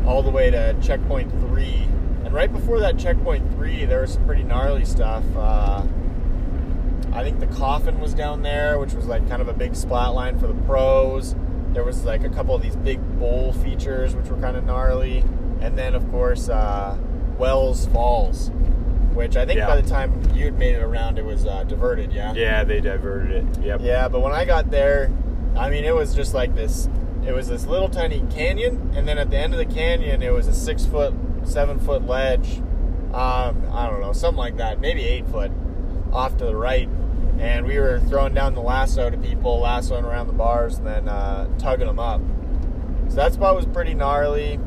all 0.06 0.22
the 0.22 0.30
way 0.30 0.50
to 0.50 0.74
checkpoint 0.80 1.30
three. 1.32 1.86
And 2.24 2.32
right 2.32 2.50
before 2.50 2.80
that 2.80 2.98
checkpoint 2.98 3.52
three, 3.52 3.84
there 3.84 4.00
was 4.00 4.14
some 4.14 4.24
pretty 4.24 4.42
gnarly 4.42 4.84
stuff. 4.84 5.24
Uh, 5.36 5.82
I 7.12 7.22
think 7.22 7.40
the 7.40 7.48
coffin 7.48 8.00
was 8.00 8.14
down 8.14 8.42
there, 8.42 8.78
which 8.78 8.94
was 8.94 9.06
like 9.06 9.28
kind 9.28 9.42
of 9.42 9.48
a 9.48 9.52
big 9.52 9.76
splat 9.76 10.14
line 10.14 10.38
for 10.38 10.46
the 10.46 10.54
pros. 10.62 11.34
There 11.72 11.84
was 11.84 12.04
like 12.04 12.24
a 12.24 12.30
couple 12.30 12.54
of 12.54 12.62
these 12.62 12.76
big 12.76 13.00
bowl 13.18 13.52
features, 13.52 14.16
which 14.16 14.26
were 14.28 14.38
kind 14.38 14.56
of 14.56 14.64
gnarly. 14.64 15.24
And 15.60 15.76
then, 15.76 15.94
of 15.94 16.08
course, 16.10 16.48
uh, 16.48 16.96
Wells 17.40 17.86
Falls, 17.86 18.50
which 19.14 19.34
I 19.36 19.46
think 19.46 19.58
Yeah. 19.58 19.66
by 19.66 19.80
the 19.80 19.88
time 19.88 20.22
you'd 20.34 20.58
made 20.58 20.74
it 20.76 20.82
around, 20.82 21.18
it 21.18 21.24
was 21.24 21.46
uh, 21.46 21.64
diverted, 21.64 22.12
yeah? 22.12 22.34
Yeah, 22.34 22.62
they 22.64 22.80
diverted 22.80 23.30
it. 23.56 23.64
Yep. 23.64 23.80
Yeah, 23.82 24.08
but 24.08 24.20
when 24.20 24.32
I 24.32 24.44
got 24.44 24.70
there, 24.70 25.10
I 25.56 25.70
mean, 25.70 25.84
it 25.84 25.94
was 25.94 26.14
just 26.14 26.34
like 26.34 26.54
this. 26.54 26.88
It 27.26 27.32
was 27.32 27.48
this 27.48 27.66
little 27.66 27.88
tiny 27.88 28.22
canyon, 28.30 28.92
and 28.94 29.08
then 29.08 29.18
at 29.18 29.30
the 29.30 29.38
end 29.38 29.54
of 29.54 29.58
the 29.58 29.66
canyon, 29.66 30.22
it 30.22 30.32
was 30.32 30.46
a 30.48 30.54
six 30.54 30.84
foot, 30.84 31.14
seven 31.44 31.78
foot 31.80 32.06
ledge. 32.06 32.58
Um, 33.12 33.64
I 33.72 33.88
don't 33.90 34.00
know, 34.00 34.12
something 34.12 34.38
like 34.38 34.58
that, 34.58 34.78
maybe 34.80 35.02
eight 35.04 35.26
foot 35.26 35.50
off 36.12 36.36
to 36.36 36.44
the 36.44 36.54
right. 36.54 36.88
And 37.38 37.66
we 37.66 37.78
were 37.78 38.00
throwing 38.00 38.34
down 38.34 38.54
the 38.54 38.60
lasso 38.60 39.08
to 39.08 39.16
people, 39.16 39.60
lassoing 39.60 40.04
around 40.04 40.26
the 40.26 40.34
bars, 40.34 40.76
and 40.76 40.86
then 40.86 41.08
uh, 41.08 41.48
tugging 41.58 41.86
them 41.86 41.98
up. 41.98 42.20
So 43.08 43.16
that 43.16 43.32
spot 43.32 43.56
was 43.56 43.64
pretty 43.66 43.94
gnarly. 43.94 44.60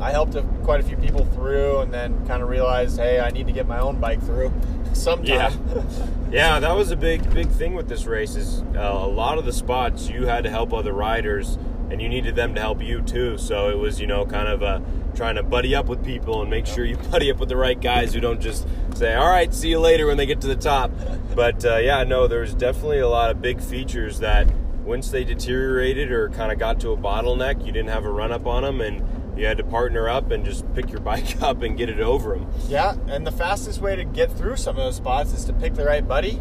I 0.00 0.10
helped 0.10 0.34
a, 0.34 0.42
quite 0.64 0.80
a 0.80 0.82
few 0.82 0.96
people 0.96 1.24
through, 1.26 1.80
and 1.80 1.92
then 1.92 2.26
kind 2.26 2.42
of 2.42 2.48
realized, 2.48 2.98
hey, 2.98 3.20
I 3.20 3.30
need 3.30 3.46
to 3.46 3.52
get 3.52 3.66
my 3.66 3.78
own 3.78 4.00
bike 4.00 4.22
through 4.22 4.52
sometime. 4.92 5.26
Yeah. 5.74 5.84
Yeah, 6.34 6.58
that 6.58 6.72
was 6.72 6.90
a 6.90 6.96
big, 6.96 7.32
big 7.32 7.48
thing 7.48 7.74
with 7.74 7.88
this 7.88 8.06
race. 8.06 8.34
Is 8.34 8.62
uh, 8.74 8.80
a 8.80 9.06
lot 9.06 9.38
of 9.38 9.44
the 9.44 9.52
spots 9.52 10.08
you 10.08 10.26
had 10.26 10.42
to 10.42 10.50
help 10.50 10.72
other 10.72 10.92
riders, 10.92 11.56
and 11.92 12.02
you 12.02 12.08
needed 12.08 12.34
them 12.34 12.56
to 12.56 12.60
help 12.60 12.82
you 12.82 13.02
too. 13.02 13.38
So 13.38 13.70
it 13.70 13.78
was, 13.78 14.00
you 14.00 14.08
know, 14.08 14.26
kind 14.26 14.48
of 14.48 14.60
uh, 14.60 14.80
trying 15.14 15.36
to 15.36 15.44
buddy 15.44 15.76
up 15.76 15.86
with 15.86 16.04
people 16.04 16.40
and 16.40 16.50
make 16.50 16.66
sure 16.66 16.84
you 16.84 16.96
buddy 17.12 17.30
up 17.30 17.38
with 17.38 17.50
the 17.50 17.56
right 17.56 17.80
guys 17.80 18.12
who 18.14 18.18
don't 18.18 18.40
just 18.40 18.66
say, 18.96 19.14
"All 19.14 19.28
right, 19.28 19.54
see 19.54 19.68
you 19.68 19.78
later" 19.78 20.08
when 20.08 20.16
they 20.16 20.26
get 20.26 20.40
to 20.40 20.48
the 20.48 20.56
top. 20.56 20.90
But 21.36 21.64
uh, 21.64 21.76
yeah, 21.76 22.02
no, 22.02 22.26
there's 22.26 22.52
definitely 22.52 22.98
a 22.98 23.08
lot 23.08 23.30
of 23.30 23.40
big 23.40 23.60
features 23.60 24.18
that 24.18 24.48
once 24.84 25.10
they 25.10 25.22
deteriorated 25.22 26.10
or 26.10 26.30
kind 26.30 26.50
of 26.50 26.58
got 26.58 26.80
to 26.80 26.90
a 26.90 26.96
bottleneck, 26.96 27.64
you 27.64 27.70
didn't 27.70 27.90
have 27.90 28.04
a 28.04 28.10
run 28.10 28.32
up 28.32 28.44
on 28.44 28.64
them, 28.64 28.80
and 28.80 29.13
you 29.36 29.46
had 29.46 29.58
to 29.58 29.64
partner 29.64 30.08
up 30.08 30.30
and 30.30 30.44
just 30.44 30.72
pick 30.74 30.90
your 30.90 31.00
bike 31.12 31.40
up 31.42 31.62
and 31.62 31.76
get 31.76 31.88
it 31.88 32.00
over 32.00 32.34
them. 32.34 32.50
Yeah, 32.68 32.96
and 33.08 33.26
the 33.26 33.32
fastest 33.32 33.80
way 33.80 33.96
to 33.96 34.04
get 34.04 34.32
through 34.32 34.56
some 34.56 34.76
of 34.76 34.84
those 34.84 34.96
spots 34.96 35.32
is 35.32 35.44
to 35.46 35.52
pick 35.52 35.74
the 35.74 35.84
right 35.84 36.06
buddy, 36.06 36.40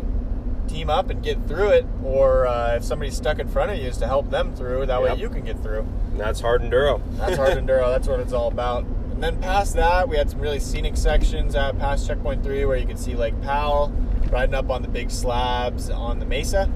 team 0.68 0.90
up 0.90 1.10
and 1.10 1.22
get 1.22 1.46
through 1.48 1.70
it, 1.70 1.86
or 2.04 2.48
uh, 2.48 2.76
if 2.76 2.84
somebody's 2.84 3.16
stuck 3.16 3.40
in 3.40 3.48
front 3.48 3.72
of 3.72 3.78
you, 3.78 3.88
is 3.88 3.98
to 3.98 4.08
help 4.08 4.30
them 4.30 4.56
through. 4.56 4.86
That 4.86 5.02
way 5.02 5.16
you 5.16 5.30
can 5.30 5.44
get 5.44 5.62
through. 5.62 5.82
And 6.12 6.20
that's 6.20 6.40
hard 6.40 6.62
enduro. 6.62 7.02
That's 7.18 7.38
hard 7.38 7.58
enduro. 7.58 7.92
That's 7.92 8.08
what 8.08 8.20
it's 8.20 8.34
all 8.34 8.48
about. 8.48 8.84
And 8.84 9.22
then 9.22 9.40
past 9.42 9.76
that, 9.76 10.08
we 10.10 10.18
had 10.18 10.30
some 10.30 10.40
really 10.40 10.60
scenic 10.60 10.98
sections 10.98 11.56
at 11.56 11.78
past 11.78 12.08
checkpoint 12.08 12.44
three 12.44 12.66
where 12.66 12.78
you 12.78 12.86
could 12.88 13.00
see 13.00 13.16
Lake 13.16 13.40
Powell 13.42 13.90
riding 14.32 14.56
up 14.56 14.70
on 14.72 14.82
the 14.82 14.88
big 14.88 15.12
slabs 15.12 15.90
on 15.90 16.20
the 16.20 16.26
mesa. 16.26 16.72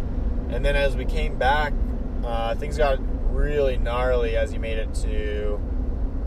And 0.50 0.64
then 0.64 0.76
as 0.76 0.96
we 0.96 1.06
came 1.06 1.38
back, 1.38 1.74
uh, 2.24 2.56
things 2.56 2.78
got 2.78 3.00
really 3.34 3.78
gnarly 3.78 4.38
as 4.38 4.54
you 4.54 4.60
made 4.60 4.78
it 4.78 4.94
to 4.96 5.60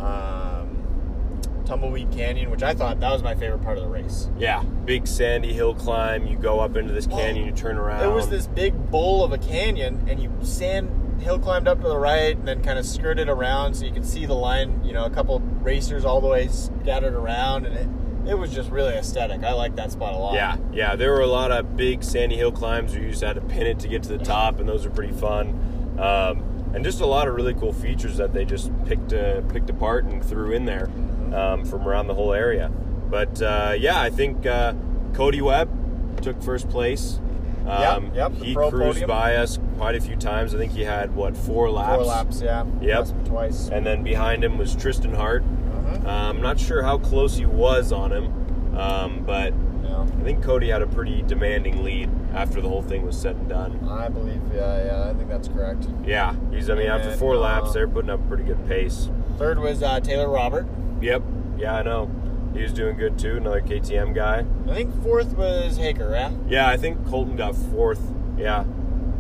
um, 0.00 1.40
Tumbleweed 1.64 2.10
Canyon, 2.10 2.50
which 2.50 2.62
I 2.62 2.74
thought 2.74 3.00
that 3.00 3.12
was 3.12 3.22
my 3.22 3.34
favorite 3.34 3.62
part 3.62 3.78
of 3.78 3.84
the 3.84 3.90
race. 3.90 4.28
Yeah, 4.38 4.62
big 4.62 5.06
sandy 5.06 5.52
hill 5.52 5.74
climb. 5.74 6.26
You 6.26 6.36
go 6.36 6.60
up 6.60 6.76
into 6.76 6.92
this 6.92 7.06
canyon, 7.06 7.46
you 7.46 7.52
turn 7.52 7.78
around. 7.78 8.02
It 8.02 8.12
was 8.12 8.28
this 8.28 8.46
big 8.46 8.90
bowl 8.90 9.22
of 9.22 9.32
a 9.32 9.38
canyon, 9.38 10.04
and 10.08 10.20
you 10.20 10.32
sand 10.42 11.22
hill 11.22 11.38
climbed 11.38 11.68
up 11.68 11.80
to 11.82 11.88
the 11.88 11.98
right, 11.98 12.36
and 12.36 12.48
then 12.48 12.62
kind 12.62 12.78
of 12.78 12.86
skirted 12.86 13.28
around 13.28 13.74
so 13.74 13.84
you 13.84 13.92
could 13.92 14.06
see 14.06 14.26
the 14.26 14.34
line. 14.34 14.82
You 14.84 14.92
know, 14.92 15.04
a 15.04 15.10
couple 15.10 15.40
racers 15.40 16.04
all 16.04 16.20
the 16.20 16.28
way 16.28 16.48
scattered 16.48 17.14
around, 17.14 17.66
and 17.66 17.76
it 17.76 17.88
it 18.26 18.34
was 18.34 18.52
just 18.52 18.70
really 18.70 18.94
aesthetic. 18.94 19.42
I 19.44 19.52
like 19.52 19.76
that 19.76 19.92
spot 19.92 20.14
a 20.14 20.16
lot. 20.16 20.34
Yeah, 20.34 20.56
yeah. 20.72 20.96
There 20.96 21.12
were 21.12 21.20
a 21.20 21.26
lot 21.26 21.50
of 21.50 21.76
big 21.76 22.02
sandy 22.02 22.36
hill 22.36 22.52
climbs 22.52 22.92
where 22.92 23.02
you 23.02 23.10
just 23.10 23.22
had 23.22 23.36
to 23.36 23.40
pin 23.40 23.66
it 23.66 23.78
to 23.80 23.88
get 23.88 24.02
to 24.04 24.08
the 24.10 24.24
top, 24.24 24.60
and 24.60 24.68
those 24.68 24.84
are 24.84 24.90
pretty 24.90 25.12
fun. 25.12 25.96
Um, 25.98 26.49
and 26.74 26.84
just 26.84 27.00
a 27.00 27.06
lot 27.06 27.28
of 27.28 27.34
really 27.34 27.54
cool 27.54 27.72
features 27.72 28.16
that 28.16 28.32
they 28.32 28.44
just 28.44 28.70
picked 28.86 29.12
uh, 29.12 29.40
picked 29.42 29.70
apart 29.70 30.04
and 30.04 30.24
threw 30.24 30.52
in 30.52 30.64
there 30.64 30.88
um, 31.34 31.64
from 31.64 31.86
around 31.86 32.06
the 32.06 32.14
whole 32.14 32.32
area. 32.32 32.70
But 33.08 33.40
uh, 33.42 33.74
yeah, 33.78 34.00
I 34.00 34.10
think 34.10 34.46
uh, 34.46 34.74
Cody 35.14 35.42
Webb 35.42 36.22
took 36.22 36.42
first 36.42 36.68
place. 36.68 37.18
Um, 37.66 38.06
Yep, 38.06 38.14
yep, 38.14 38.32
he 38.42 38.54
pro 38.54 38.70
cruised 38.70 39.00
podium. 39.00 39.08
by 39.08 39.36
us 39.36 39.58
quite 39.76 39.94
a 39.94 40.00
few 40.00 40.16
times. 40.16 40.54
I 40.54 40.58
think 40.58 40.72
he 40.72 40.82
had 40.82 41.14
what 41.14 41.36
four 41.36 41.70
laps. 41.70 41.96
Four 41.96 42.04
laps, 42.04 42.40
yeah. 42.40 42.64
Yep. 42.80 43.08
Twice. 43.26 43.68
And 43.68 43.84
then 43.86 44.02
behind 44.02 44.42
him 44.42 44.56
was 44.58 44.74
Tristan 44.74 45.14
Hart. 45.14 45.42
Um, 45.42 46.06
I'm 46.06 46.40
not 46.42 46.58
sure 46.58 46.82
how 46.82 46.98
close 46.98 47.36
he 47.36 47.46
was 47.46 47.92
on 47.92 48.12
him, 48.12 48.76
um, 48.78 49.24
but 49.26 49.52
Yeah. 49.90 50.02
I 50.02 50.24
think 50.24 50.42
Cody 50.42 50.68
had 50.68 50.82
a 50.82 50.86
pretty 50.86 51.22
demanding 51.22 51.82
lead 51.82 52.08
after 52.32 52.60
the 52.60 52.68
whole 52.68 52.82
thing 52.82 53.04
was 53.04 53.20
said 53.20 53.36
and 53.36 53.48
done. 53.48 53.88
I 53.88 54.08
believe, 54.08 54.40
yeah, 54.54 54.84
yeah, 54.84 55.10
I 55.10 55.14
think 55.14 55.28
that's 55.28 55.48
correct. 55.48 55.88
Yeah, 56.04 56.34
he's. 56.52 56.70
I 56.70 56.74
mean, 56.74 56.86
after 56.86 57.14
four 57.16 57.34
uh, 57.34 57.38
laps, 57.38 57.72
they're 57.72 57.88
putting 57.88 58.10
up 58.10 58.20
a 58.20 58.28
pretty 58.28 58.44
good 58.44 58.64
pace. 58.68 59.10
Third 59.36 59.58
was 59.58 59.82
uh, 59.82 60.00
Taylor 60.00 60.28
Robert. 60.28 60.66
Yep. 61.00 61.22
Yeah, 61.58 61.76
I 61.76 61.82
know. 61.82 62.10
He 62.54 62.62
was 62.62 62.72
doing 62.72 62.96
good 62.96 63.18
too. 63.18 63.36
Another 63.36 63.60
KTM 63.60 64.14
guy. 64.14 64.44
I 64.68 64.74
think 64.74 65.02
fourth 65.02 65.36
was 65.36 65.78
Haaker, 65.78 66.12
yeah? 66.12 66.32
Yeah, 66.48 66.68
I 66.68 66.76
think 66.76 67.06
Colton 67.06 67.36
got 67.36 67.54
fourth. 67.56 68.00
Yeah, 68.36 68.64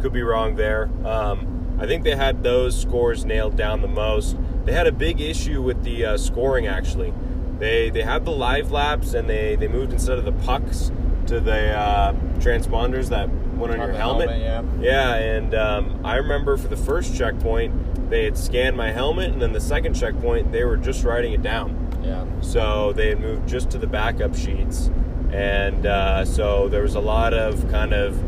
could 0.00 0.12
be 0.12 0.22
wrong 0.22 0.56
there. 0.56 0.90
Um, 1.04 1.76
I 1.80 1.86
think 1.86 2.04
they 2.04 2.16
had 2.16 2.42
those 2.42 2.80
scores 2.80 3.24
nailed 3.24 3.56
down 3.56 3.82
the 3.82 3.88
most. 3.88 4.36
They 4.64 4.72
had 4.72 4.86
a 4.86 4.92
big 4.92 5.20
issue 5.20 5.62
with 5.62 5.82
the 5.84 6.04
uh, 6.04 6.16
scoring 6.18 6.66
actually. 6.66 7.12
They 7.60 7.90
they 7.90 8.02
had 8.02 8.24
the 8.24 8.32
live 8.32 8.72
laps 8.72 9.14
and 9.14 9.28
they 9.28 9.54
they 9.54 9.68
moved 9.68 9.92
instead 9.92 10.18
of 10.18 10.24
the 10.24 10.32
pucks 10.32 10.90
to 11.26 11.38
the 11.38 11.72
uh, 11.78 12.12
transponders 12.40 13.10
that 13.10 13.28
went 13.56 13.74
on, 13.74 13.80
On 13.80 13.86
your 13.88 13.96
helmet. 13.96 14.30
helmet, 14.30 14.82
Yeah, 14.82 15.14
and 15.14 15.54
um, 15.54 16.00
I 16.04 16.16
remember 16.16 16.56
for 16.56 16.66
the 16.68 16.76
first 16.76 17.14
checkpoint 17.16 18.10
they 18.10 18.24
had 18.24 18.36
scanned 18.36 18.76
my 18.76 18.90
helmet, 18.90 19.30
and 19.30 19.40
then 19.40 19.52
the 19.52 19.60
second 19.60 19.94
checkpoint 19.94 20.50
they 20.50 20.64
were 20.64 20.76
just 20.76 21.04
writing 21.04 21.32
it 21.32 21.42
down. 21.42 21.76
Yeah. 22.02 22.24
So 22.40 22.92
they 22.92 23.10
had 23.10 23.20
moved 23.20 23.48
just 23.48 23.70
to 23.70 23.78
the 23.78 23.86
backup 23.86 24.34
sheets. 24.34 24.90
And 25.32 25.86
uh, 25.86 26.24
so 26.24 26.68
there 26.68 26.82
was 26.82 26.96
a 26.96 27.00
lot 27.00 27.34
of 27.34 27.70
kind 27.70 27.92
of 27.92 28.18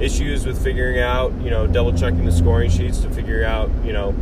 issues 0.00 0.46
with 0.46 0.62
figuring 0.62 1.00
out, 1.00 1.32
you 1.40 1.50
know, 1.50 1.66
double 1.66 1.92
checking 1.92 2.24
the 2.24 2.30
scoring 2.30 2.70
sheets 2.70 2.98
to 3.00 3.10
figure 3.10 3.44
out, 3.44 3.68
you 3.84 3.92
know, 3.92 4.14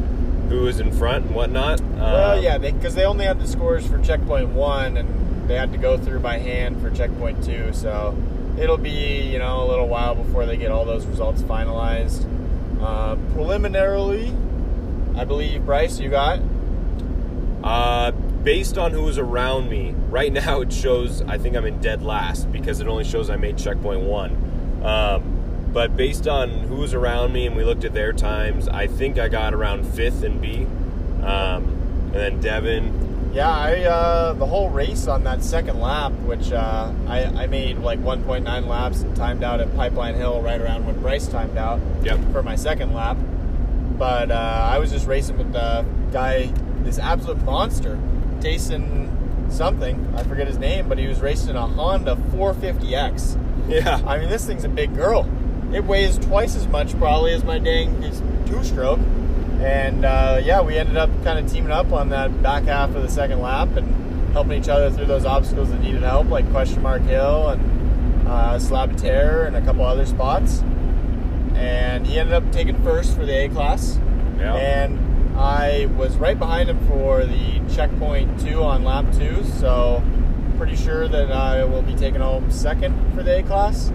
who 0.50 0.62
was 0.62 0.80
in 0.80 0.90
front 0.92 1.24
and 1.26 1.34
whatnot. 1.34 1.80
Well, 1.80 2.36
Um, 2.38 2.42
yeah, 2.44 2.58
because 2.58 2.94
they, 2.94 3.04
only 3.06 3.24
had 3.24 3.40
the 3.40 3.46
scores 3.46 3.86
for 3.86 3.98
checkpoint 3.98 4.48
one, 4.50 4.96
and 4.98 5.48
they 5.48 5.54
had 5.54 5.70
to 5.72 5.78
go 5.78 5.96
through 5.96 6.18
by 6.20 6.38
hand 6.38 6.82
for 6.82 6.90
checkpoint 6.90 7.42
two. 7.44 7.72
So 7.72 8.14
it'll 8.58 8.76
be, 8.76 9.22
you 9.32 9.38
know, 9.38 9.62
a 9.64 9.66
little 9.66 9.86
while 9.88 10.14
before 10.16 10.44
they 10.46 10.56
get 10.56 10.70
all 10.72 10.84
those 10.84 11.06
results 11.06 11.40
finalized. 11.42 12.26
Uh, 12.82 13.14
preliminarily, 13.32 14.34
I 15.16 15.24
believe 15.24 15.64
Bryce, 15.64 15.98
you 16.00 16.10
got 16.10 16.40
Uh, 17.62 18.10
based 18.42 18.78
on 18.78 18.90
who 18.92 19.02
was 19.02 19.18
around 19.18 19.68
me, 19.68 19.94
right 20.08 20.32
now 20.44 20.62
it 20.62 20.72
shows 20.72 21.22
I 21.22 21.38
think 21.38 21.56
I'm 21.56 21.66
in 21.66 21.78
dead 21.80 22.02
last 22.02 22.50
because 22.50 22.80
it 22.80 22.88
only 22.88 23.04
shows 23.04 23.30
I 23.30 23.36
made 23.36 23.56
checkpoint 23.58 24.00
one. 24.00 24.32
Um, 24.82 25.39
but 25.72 25.96
based 25.96 26.26
on 26.28 26.50
who 26.50 26.76
was 26.76 26.94
around 26.94 27.32
me 27.32 27.46
and 27.46 27.56
we 27.56 27.64
looked 27.64 27.84
at 27.84 27.92
their 27.94 28.12
times, 28.12 28.68
I 28.68 28.86
think 28.86 29.18
I 29.18 29.28
got 29.28 29.54
around 29.54 29.84
fifth 29.86 30.22
in 30.24 30.40
B. 30.40 30.66
Um, 31.24 31.64
and 32.12 32.14
then 32.14 32.40
Devin, 32.40 33.30
Yeah, 33.32 33.50
I 33.50 33.82
uh, 33.84 34.32
the 34.32 34.46
whole 34.46 34.68
race 34.70 35.06
on 35.06 35.22
that 35.24 35.44
second 35.44 35.80
lap, 35.80 36.12
which 36.24 36.50
uh, 36.50 36.92
I, 37.06 37.24
I 37.24 37.46
made 37.46 37.78
like 37.78 38.00
1.9 38.00 38.66
laps 38.66 39.02
and 39.02 39.14
timed 39.14 39.44
out 39.44 39.60
at 39.60 39.72
Pipeline 39.76 40.14
Hill 40.16 40.40
right 40.42 40.60
around 40.60 40.86
when 40.86 41.00
Bryce 41.00 41.28
timed 41.28 41.56
out 41.56 41.78
Yep. 42.02 42.32
for 42.32 42.42
my 42.42 42.56
second 42.56 42.92
lap. 42.94 43.16
But 43.98 44.30
uh, 44.30 44.34
I 44.72 44.78
was 44.78 44.90
just 44.90 45.06
racing 45.06 45.36
with 45.38 45.52
the 45.52 45.84
guy, 46.10 46.46
this 46.82 46.98
absolute 46.98 47.42
monster, 47.44 47.98
Jason 48.40 49.46
something. 49.50 50.14
I 50.16 50.22
forget 50.24 50.46
his 50.46 50.58
name, 50.58 50.88
but 50.88 50.96
he 50.98 51.06
was 51.06 51.20
racing 51.20 51.54
a 51.54 51.66
Honda 51.66 52.16
450X. 52.32 53.68
yeah, 53.68 54.00
I 54.06 54.18
mean, 54.18 54.28
this 54.30 54.46
thing's 54.46 54.64
a 54.64 54.68
big 54.68 54.94
girl. 54.94 55.28
It 55.72 55.84
weighs 55.84 56.18
twice 56.18 56.56
as 56.56 56.66
much 56.66 56.98
probably 56.98 57.32
as 57.32 57.44
my 57.44 57.58
dang 57.58 58.00
two 58.46 58.64
stroke. 58.64 59.00
And 59.60 60.04
uh, 60.04 60.40
yeah, 60.42 60.62
we 60.62 60.76
ended 60.78 60.96
up 60.96 61.10
kind 61.22 61.38
of 61.38 61.50
teaming 61.50 61.70
up 61.70 61.92
on 61.92 62.08
that 62.08 62.42
back 62.42 62.64
half 62.64 62.94
of 62.94 63.02
the 63.02 63.08
second 63.08 63.40
lap 63.40 63.68
and 63.76 64.32
helping 64.32 64.60
each 64.60 64.68
other 64.68 64.90
through 64.90 65.06
those 65.06 65.24
obstacles 65.24 65.70
that 65.70 65.80
needed 65.80 66.02
help, 66.02 66.28
like 66.28 66.50
Question 66.50 66.82
Mark 66.82 67.02
Hill 67.02 67.50
and 67.50 68.28
uh, 68.28 68.58
Slab 68.58 68.92
of 68.92 68.96
Terror 68.96 69.44
and 69.44 69.56
a 69.56 69.60
couple 69.60 69.84
other 69.84 70.06
spots. 70.06 70.62
And 71.54 72.06
he 72.06 72.18
ended 72.18 72.34
up 72.34 72.50
taking 72.52 72.82
first 72.82 73.14
for 73.14 73.26
the 73.26 73.44
A 73.44 73.48
class. 73.48 73.98
Yeah. 74.38 74.54
And 74.54 75.36
I 75.36 75.86
was 75.96 76.16
right 76.16 76.38
behind 76.38 76.70
him 76.70 76.78
for 76.86 77.24
the 77.24 77.60
checkpoint 77.74 78.40
two 78.40 78.62
on 78.62 78.82
lap 78.82 79.04
two, 79.12 79.44
so 79.44 80.02
pretty 80.56 80.76
sure 80.76 81.08
that 81.08 81.30
I 81.32 81.64
will 81.64 81.82
be 81.82 81.94
taking 81.94 82.20
home 82.20 82.50
second 82.50 83.14
for 83.14 83.22
the 83.22 83.38
A 83.38 83.42
class. 83.42 83.92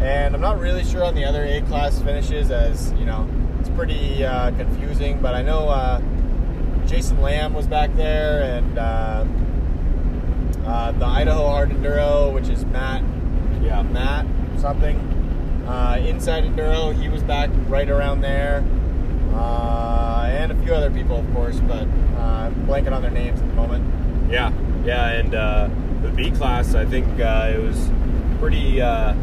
And 0.00 0.34
I'm 0.34 0.40
not 0.40 0.58
really 0.58 0.84
sure 0.84 1.04
on 1.04 1.14
the 1.14 1.24
other 1.24 1.44
A 1.44 1.60
class 1.62 1.98
finishes, 2.00 2.50
as 2.50 2.92
you 2.92 3.04
know, 3.04 3.28
it's 3.60 3.68
pretty 3.70 4.24
uh, 4.24 4.50
confusing. 4.52 5.20
But 5.20 5.34
I 5.34 5.42
know 5.42 5.68
uh, 5.68 6.00
Jason 6.86 7.20
Lamb 7.20 7.52
was 7.52 7.66
back 7.66 7.94
there, 7.96 8.42
and 8.42 8.78
uh, 8.78 9.24
uh, 10.66 10.92
the 10.92 11.04
Idaho 11.04 11.46
Hard 11.46 11.70
Enduro, 11.70 12.32
which 12.32 12.48
is 12.48 12.64
Matt 12.66 13.02
yeah, 13.62 13.82
Matt 13.82 14.26
something. 14.58 14.98
Uh, 15.66 16.02
Inside 16.04 16.44
Enduro, 16.44 16.92
he 16.92 17.08
was 17.08 17.22
back 17.22 17.50
right 17.68 17.88
around 17.88 18.20
there. 18.20 18.64
Uh, 19.34 20.26
and 20.28 20.50
a 20.50 20.56
few 20.62 20.74
other 20.74 20.90
people, 20.90 21.18
of 21.18 21.32
course, 21.34 21.60
but 21.60 21.86
uh, 22.16 22.48
I'm 22.48 22.66
blanking 22.66 22.92
on 22.92 23.02
their 23.02 23.10
names 23.10 23.40
at 23.40 23.46
the 23.46 23.54
moment. 23.54 24.30
yeah, 24.30 24.52
yeah. 24.84 25.10
And 25.10 25.34
uh, 25.34 25.68
the 26.02 26.08
B 26.08 26.30
class, 26.32 26.74
I 26.74 26.84
think 26.84 27.06
uh, 27.20 27.52
it 27.54 27.58
was 27.58 27.90
pretty 28.40 28.80
uh, 28.82 29.14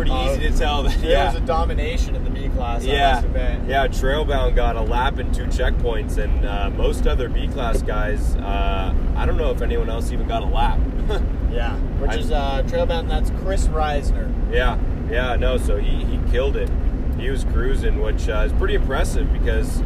pretty 0.00 0.10
Uh, 0.12 0.32
easy 0.32 0.50
to 0.50 0.56
tell 0.58 0.82
that. 0.82 0.98
There 1.00 1.10
yeah, 1.10 1.26
was 1.32 1.34
a 1.42 1.44
domination 1.44 2.14
in 2.16 2.24
the 2.24 2.30
B 2.30 2.48
class, 2.48 2.84
Yeah, 2.84 3.22
yeah. 3.68 3.86
Trailbound 3.86 4.56
got 4.56 4.76
a 4.76 4.80
lap 4.80 5.18
and 5.18 5.32
two 5.34 5.44
checkpoints, 5.44 6.16
and 6.16 6.46
uh, 6.46 6.70
most 6.70 7.06
other 7.06 7.28
B 7.28 7.48
class 7.48 7.82
guys, 7.82 8.34
uh, 8.36 8.94
I 9.16 9.26
don't 9.26 9.36
know 9.36 9.50
if 9.50 9.60
anyone 9.60 9.90
else 9.90 10.10
even 10.12 10.26
got 10.26 10.42
a 10.42 10.46
lap. 10.46 10.78
Yeah, 11.50 11.74
which 11.98 12.12
I- 12.12 12.16
is 12.16 12.30
uh, 12.30 12.62
Trailbound, 12.68 13.08
that's 13.08 13.30
Chris 13.42 13.66
Reisner. 13.66 14.32
yeah, 14.52 14.78
yeah, 15.10 15.34
no. 15.34 15.58
So 15.58 15.78
he 15.78 16.04
he 16.04 16.16
killed 16.30 16.56
it. 16.56 16.70
He 17.18 17.28
was 17.28 17.42
cruising, 17.42 18.00
which 18.00 18.28
uh, 18.28 18.44
is 18.46 18.52
pretty 18.52 18.76
impressive 18.76 19.32
because 19.32 19.82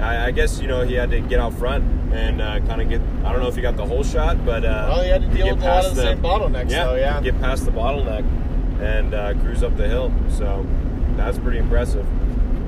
I, 0.00 0.26
I 0.26 0.30
guess 0.32 0.60
you 0.60 0.66
know 0.66 0.82
he 0.82 0.94
had 0.94 1.10
to 1.12 1.20
get 1.20 1.38
out 1.38 1.54
front 1.54 1.84
and 2.12 2.42
uh, 2.42 2.58
kind 2.66 2.82
of 2.82 2.88
get. 2.88 3.00
I 3.24 3.30
don't 3.30 3.40
know 3.40 3.46
if 3.46 3.54
he 3.54 3.62
got 3.62 3.76
the 3.76 3.86
whole 3.86 4.02
shot, 4.02 4.44
but 4.44 4.64
uh, 4.64 4.86
Well, 4.90 5.02
he 5.04 5.08
had 5.08 5.22
to 5.22 5.28
deal 5.28 5.46
get 5.46 5.54
with 5.54 5.62
a 5.64 5.68
lot 5.68 5.74
past 5.76 5.90
of 5.90 5.94
the 5.96 6.02
same 6.02 6.20
bottlenecks, 6.20 6.70
Yeah, 6.72 6.84
so 6.84 6.94
yeah. 6.96 7.20
get 7.20 7.40
past 7.40 7.64
the 7.64 7.70
bottleneck 7.70 8.24
and 8.80 9.14
uh, 9.14 9.34
cruise 9.34 9.62
up 9.62 9.76
the 9.76 9.88
hill. 9.88 10.12
So 10.28 10.66
that's 11.16 11.38
pretty 11.38 11.58
impressive. 11.58 12.06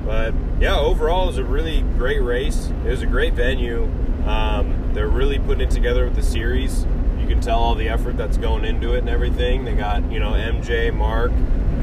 But 0.05 0.33
yeah, 0.59 0.77
overall, 0.77 1.23
it 1.23 1.27
was 1.27 1.37
a 1.37 1.43
really 1.43 1.81
great 1.81 2.21
race. 2.21 2.71
It 2.85 2.89
was 2.89 3.01
a 3.01 3.05
great 3.05 3.33
venue. 3.33 3.83
Um, 4.25 4.91
they're 4.93 5.07
really 5.07 5.39
putting 5.39 5.61
it 5.61 5.71
together 5.71 6.05
with 6.05 6.15
the 6.15 6.23
series. 6.23 6.85
You 7.19 7.27
can 7.27 7.41
tell 7.41 7.59
all 7.59 7.75
the 7.75 7.89
effort 7.89 8.15
that's 8.15 8.37
going 8.37 8.63
into 8.63 8.93
it 8.93 8.99
and 8.99 9.09
everything. 9.09 9.65
They 9.65 9.73
got 9.73 10.09
you 10.11 10.19
know 10.19 10.31
MJ, 10.31 10.93
Mark, 10.93 11.31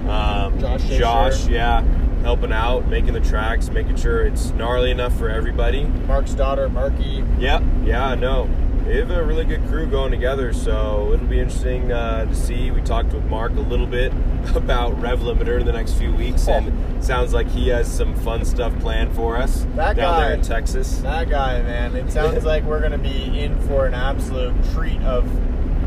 um, 0.08 0.58
Josh 0.58 0.82
Josh, 0.88 1.46
yeah, 1.48 1.82
helping 2.22 2.52
out, 2.52 2.88
making 2.88 3.12
the 3.12 3.20
tracks, 3.20 3.68
making 3.68 3.96
sure 3.96 4.26
it's 4.26 4.50
gnarly 4.52 4.90
enough 4.90 5.16
for 5.18 5.28
everybody. 5.28 5.84
Mark's 5.84 6.32
daughter, 6.32 6.68
Marky. 6.68 7.22
Yep, 7.38 7.62
yeah, 7.84 8.06
I 8.06 8.14
know. 8.14 8.48
They 8.84 8.98
have 8.98 9.10
a 9.10 9.24
really 9.24 9.46
good 9.46 9.66
crew 9.68 9.86
going 9.86 10.10
together, 10.10 10.52
so 10.52 11.10
it'll 11.14 11.26
be 11.26 11.40
interesting 11.40 11.90
uh, 11.90 12.26
to 12.26 12.34
see. 12.34 12.70
We 12.70 12.82
talked 12.82 13.14
with 13.14 13.24
Mark 13.24 13.52
a 13.52 13.60
little 13.60 13.86
bit 13.86 14.12
about 14.54 15.00
Rev 15.00 15.20
Limiter 15.20 15.58
in 15.58 15.64
the 15.64 15.72
next 15.72 15.94
few 15.94 16.12
weeks, 16.12 16.46
and 16.48 17.02
sounds 17.04 17.32
like 17.32 17.48
he 17.48 17.68
has 17.68 17.90
some 17.90 18.14
fun 18.16 18.44
stuff 18.44 18.78
planned 18.80 19.14
for 19.14 19.38
us 19.38 19.66
That 19.74 19.96
down 19.96 20.20
there 20.20 20.34
in 20.34 20.42
Texas. 20.42 20.98
That 20.98 21.30
guy, 21.30 21.62
man. 21.62 21.96
It 21.96 22.12
sounds 22.12 22.44
like 22.46 22.62
we're 22.64 22.80
going 22.80 22.92
to 22.92 22.98
be 22.98 23.40
in 23.40 23.58
for 23.62 23.86
an 23.86 23.94
absolute 23.94 24.54
treat 24.74 25.00
of 25.02 25.26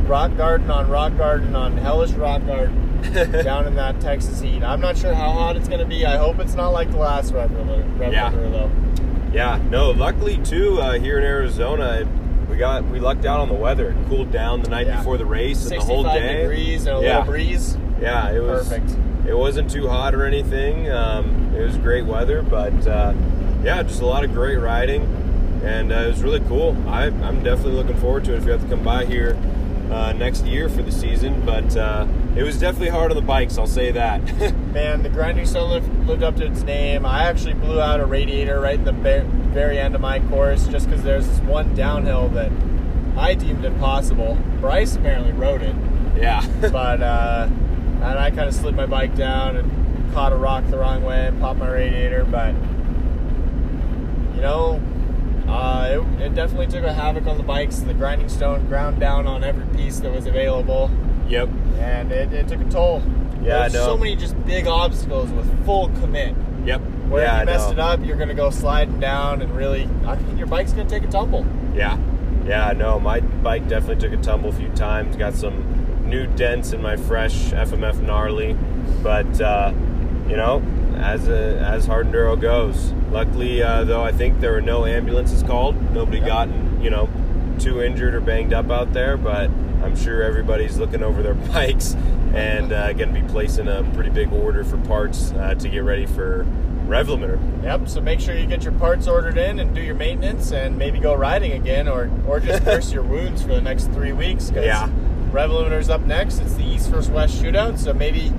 rock 0.10 0.36
garden 0.36 0.72
on 0.72 0.90
rock 0.90 1.16
garden 1.18 1.56
on 1.56 1.78
hellish 1.78 2.12
rock 2.12 2.44
garden 2.48 2.84
down 3.44 3.68
in 3.68 3.76
that 3.76 4.02
Texas 4.02 4.40
heat. 4.42 4.64
I'm 4.64 4.82
not 4.82 4.98
sure 4.98 5.14
how 5.14 5.32
hot 5.32 5.56
it's 5.56 5.68
going 5.68 5.82
to 5.82 5.86
be. 5.86 6.04
I 6.06 6.18
hope 6.18 6.40
it's 6.40 6.56
not 6.56 6.70
like 6.70 6.90
the 6.90 6.98
last 6.98 7.32
Rev 7.32 7.52
Limiter, 7.52 8.12
Yeah. 8.12 8.32
though. 8.32 8.72
Yeah, 9.34 9.62
no. 9.70 9.92
Luckily, 9.92 10.38
too, 10.38 10.80
uh, 10.82 10.94
here 10.94 11.20
in 11.20 11.26
Arizona, 11.26 12.08
we 12.50 12.58
got 12.58 12.86
we 12.86 13.00
lucked 13.00 13.26
out 13.26 13.40
on 13.40 13.48
the 13.48 13.54
weather. 13.54 13.90
It 13.92 13.96
cooled 14.10 14.32
down 14.32 14.62
the 14.62 14.70
night 14.70 14.88
Yeah. 14.88 14.98
before 14.98 15.18
the 15.18 15.26
race 15.26 15.70
and 15.70 15.80
the 15.82 15.86
whole 15.86 16.04
day. 16.04 16.42
degrees 16.42 16.86
and 16.88 16.98
a 16.98 17.02
Yeah. 17.02 17.18
little 17.20 17.32
breeze. 17.32 17.78
Yeah, 18.02 18.32
it 18.32 18.42
was 18.42 18.68
Perfect. 18.70 18.96
It 19.28 19.38
wasn't 19.38 19.70
too 19.70 19.88
hot 19.90 20.16
or 20.16 20.24
anything. 20.26 20.90
Um, 20.92 21.52
it 21.58 21.62
was 21.62 21.78
great 21.78 22.06
weather, 22.06 22.42
but 22.42 22.88
uh, 22.88 23.14
yeah, 23.64 23.84
just 23.84 24.02
a 24.02 24.06
lot 24.06 24.24
of 24.24 24.34
great 24.34 24.58
riding, 24.58 25.02
and 25.66 25.92
uh, 25.92 25.96
it 25.96 26.08
was 26.08 26.24
really 26.24 26.40
cool. 26.42 26.78
I, 26.88 27.06
I'm 27.08 27.44
definitely 27.44 27.74
looking 27.74 27.98
forward 27.98 28.24
to 28.26 28.34
it. 28.34 28.38
If 28.38 28.46
you 28.46 28.52
have 28.52 28.62
to 28.62 28.68
come 28.70 28.84
by 28.84 29.04
here 29.06 29.36
uh, 29.92 30.14
next 30.14 30.46
year 30.46 30.70
for 30.70 30.82
the 30.82 30.92
season. 30.92 31.42
But 31.46 31.76
uh, 31.78 32.06
it 32.36 32.44
was 32.44 32.60
definitely 32.60 32.90
hard 32.90 33.12
on 33.12 33.16
the 33.16 33.22
bikes. 33.24 33.58
I'll 33.58 33.68
say 33.68 33.92
that. 33.92 34.22
Man, 34.74 35.02
the 35.04 35.10
grinding 35.10 35.46
stone 35.46 35.70
lived, 35.70 36.08
lived 36.08 36.24
up 36.24 36.36
to 36.38 36.46
its 36.46 36.62
name. 36.64 37.06
I 37.06 37.24
actually 37.24 37.54
blew 37.54 37.80
out 37.80 38.00
a 38.00 38.06
radiator 38.06 38.60
right 38.60 38.76
in 38.76 38.84
the 38.86 38.92
very, 38.92 39.26
very 39.54 39.80
end 39.80 39.96
of 39.96 40.02
my 40.02 40.20
course, 40.28 40.68
just 40.68 40.88
because 40.88 41.04
there's 41.04 41.28
this 41.28 41.40
one 41.40 41.74
downhill 41.76 42.30
that 42.30 42.52
I 43.18 43.34
deemed 43.34 43.66
impossible. 43.66 44.38
Bryce 44.62 44.96
apparently 44.96 45.32
rode 45.32 45.62
it, 45.62 45.76
yeah. 46.16 46.46
but 46.62 47.02
uh, 47.02 47.48
and 47.50 48.04
I 48.04 48.30
kind 48.30 48.48
of 48.48 48.54
slid 48.54 48.76
my 48.76 48.86
bike 48.86 49.16
down 49.16 49.58
and 49.58 50.14
caught 50.14 50.32
a 50.32 50.36
rock 50.36 50.66
the 50.68 50.78
wrong 50.78 51.04
way 51.04 51.28
and 51.28 51.40
popped 51.40 51.60
my 51.60 51.70
radiator. 51.70 52.26
But 52.26 52.54
you 54.36 54.42
know, 54.42 54.82
uh, 55.48 56.04
it, 56.20 56.22
it 56.22 56.36
definitely 56.36 56.68
took 56.68 56.84
a 56.84 56.94
havoc 56.94 57.26
on 57.26 57.38
the 57.38 57.44
bikes. 57.44 57.80
The 57.80 57.94
grinding 57.94 58.30
stone 58.30 58.68
ground 58.68 59.00
down 59.00 59.26
on 59.28 59.44
every 59.44 59.66
piece 59.76 60.00
that 60.02 60.12
was 60.12 60.28
available, 60.28 60.92
yep. 61.28 61.50
and 61.80 62.12
it, 62.12 62.34
it 62.34 62.48
took 62.48 62.62
a 62.62 62.70
toll. 62.70 63.02
Yeah, 63.42 63.62
I 63.62 63.68
know. 63.70 63.86
so 63.86 63.98
many 63.98 64.16
just 64.16 64.40
big 64.46 64.68
obstacles 64.68 65.32
with 65.32 65.66
full 65.66 65.90
commit. 65.90 66.36
Yep. 66.66 66.82
Where 67.10 67.24
yeah, 67.24 67.40
you 67.40 67.46
messed 67.46 67.72
it 67.72 67.80
up, 67.80 68.06
you're 68.06 68.18
gonna 68.18 68.34
go 68.34 68.50
sliding 68.50 69.00
down 69.00 69.42
and 69.42 69.56
really, 69.56 69.84
I 70.06 70.18
mean, 70.18 70.38
your 70.38 70.48
bike's 70.48 70.74
gonna 70.74 70.90
take 70.90 71.04
a 71.04 71.08
tumble. 71.08 71.46
Yeah, 71.74 71.98
yeah, 72.46 72.74
no, 72.74 73.00
my 73.00 73.22
bike 73.22 73.68
definitely 73.68 74.10
took 74.10 74.18
a 74.18 74.22
tumble 74.22 74.50
a 74.50 74.54
few 74.54 74.70
times. 74.70 75.16
Got 75.16 75.34
some 75.34 76.10
new 76.10 76.28
dents 76.28 76.74
in 76.74 76.82
my 76.82 76.98
fresh 76.98 77.52
FMF 77.52 78.02
gnarly, 78.02 78.58
but 79.04 79.40
uh, 79.40 79.74
you 80.28 80.36
know, 80.36 80.62
as 80.98 81.30
a, 81.30 81.60
as 81.60 81.86
hard 81.86 82.08
enduro 82.08 82.40
goes. 82.40 82.92
Luckily, 83.12 83.64
uh, 83.64 83.86
though, 83.86 84.04
I 84.04 84.12
think 84.12 84.42
there 84.42 84.52
were 84.52 84.62
no 84.62 84.86
ambulances 84.86 85.44
called. 85.44 85.80
Nobody 85.94 86.20
gotten 86.20 86.82
you 86.82 86.90
know 86.90 87.10
too 87.58 87.82
injured 87.82 88.16
or 88.16 88.22
banged 88.22 88.54
up 88.54 88.70
out 88.70 88.92
there, 88.92 89.16
but 89.16 89.50
I'm 89.82 89.96
sure 89.96 90.22
everybody's 90.24 90.78
looking 90.78 91.04
over 91.04 91.24
their 91.24 91.34
bikes 91.54 91.96
and 92.34 92.72
uh, 92.72 92.94
going 92.94 93.14
to 93.14 93.22
be 93.22 93.28
placing 93.28 93.68
a 93.68 93.84
pretty 93.94 94.10
big 94.10 94.32
order 94.32 94.64
for 94.64 94.78
parts 94.80 95.32
uh, 95.34 95.56
to 95.56 95.70
get 95.70 95.80
ready 95.84 96.06
for 96.06 96.44
Rev 96.86 97.08
Limiter. 97.08 97.64
Yep. 97.64 97.90
So 97.90 98.02
make 98.02 98.20
sure 98.20 98.38
you 98.38 98.46
get 98.46 98.64
your 98.64 98.74
parts 98.74 99.08
ordered 99.08 99.38
in 99.38 99.60
and 99.60 99.74
do 99.76 99.82
your 99.82 99.96
maintenance, 99.96 100.52
and 100.52 100.78
maybe 100.78 101.00
go 101.00 101.14
riding 101.14 101.52
again, 101.54 101.88
or 101.88 102.10
or 102.28 102.40
just 102.40 102.64
nurse 102.66 102.92
your 102.94 103.04
wounds 103.04 103.42
for 103.42 103.50
the 103.50 103.62
next 103.62 103.86
three 103.92 104.14
weeks. 104.14 104.50
'cause 104.50 104.66
Yeah. 104.66 104.90
Rev 105.32 105.50
Limiter's 105.50 105.90
up 105.90 106.02
next. 106.06 106.40
It's 106.40 106.54
the 106.54 106.64
East 106.64 106.90
vs 106.90 107.12
West 107.12 107.42
shootout, 107.42 107.78
so 107.78 107.94
maybe 107.94 108.32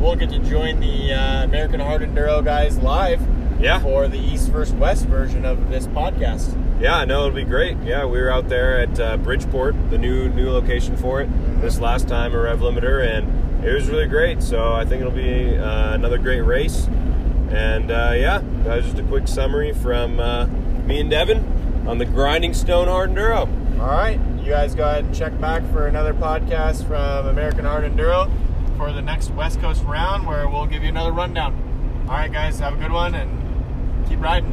we'll 0.00 0.14
get 0.16 0.30
to 0.30 0.38
join 0.38 0.78
the 0.80 1.12
uh, 1.12 1.44
American 1.44 1.80
Hard 1.80 2.02
Enduro 2.02 2.44
guys 2.44 2.78
live 2.78 3.20
Yeah. 3.60 3.80
for 3.80 4.06
the 4.06 4.18
East 4.18 4.50
vs 4.50 4.74
West 4.74 5.06
version 5.06 5.44
of 5.44 5.70
this 5.70 5.86
podcast. 5.88 6.54
Yeah, 6.78 7.04
no, 7.06 7.26
it'll 7.26 7.36
be 7.36 7.44
great. 7.44 7.78
Yeah, 7.78 8.04
we 8.04 8.20
were 8.20 8.30
out 8.30 8.48
there 8.50 8.78
at 8.80 9.00
uh, 9.00 9.16
Bridgeport, 9.16 9.74
the 9.90 9.96
new 9.96 10.28
new 10.28 10.50
location 10.50 10.94
for 10.96 11.22
it, 11.22 11.28
this 11.62 11.80
last 11.80 12.06
time 12.06 12.34
a 12.34 12.38
Rev 12.38 12.60
Limiter, 12.60 13.02
and 13.06 13.64
it 13.64 13.72
was 13.72 13.88
really 13.88 14.06
great. 14.06 14.42
So 14.42 14.74
I 14.74 14.84
think 14.84 15.00
it'll 15.00 15.10
be 15.12 15.56
uh, 15.56 15.94
another 15.94 16.18
great 16.18 16.42
race. 16.42 16.86
And 17.50 17.90
uh, 17.90 18.12
yeah, 18.14 18.42
that 18.64 18.76
was 18.76 18.84
just 18.84 18.98
a 18.98 19.04
quick 19.04 19.26
summary 19.26 19.72
from 19.72 20.20
uh, 20.20 20.46
me 20.84 21.00
and 21.00 21.08
Devin 21.08 21.84
on 21.86 21.96
the 21.96 22.04
Grinding 22.04 22.52
Stone 22.52 22.88
Hard 22.88 23.10
Enduro. 23.10 23.48
All 23.80 23.86
right, 23.88 24.20
you 24.38 24.50
guys 24.50 24.74
go 24.74 24.84
ahead 24.84 25.04
and 25.04 25.14
check 25.14 25.38
back 25.40 25.62
for 25.72 25.86
another 25.86 26.12
podcast 26.12 26.86
from 26.86 27.26
American 27.26 27.64
Hard 27.64 27.90
Enduro 27.90 28.30
for 28.76 28.92
the 28.92 29.00
next 29.02 29.30
West 29.30 29.60
Coast 29.60 29.82
round, 29.84 30.26
where 30.26 30.46
we'll 30.46 30.66
give 30.66 30.82
you 30.82 30.90
another 30.90 31.12
rundown. 31.12 32.04
All 32.06 32.16
right, 32.16 32.30
guys, 32.30 32.58
have 32.58 32.74
a 32.74 32.76
good 32.76 32.92
one 32.92 33.14
and 33.14 34.06
keep 34.08 34.20
riding. 34.20 34.52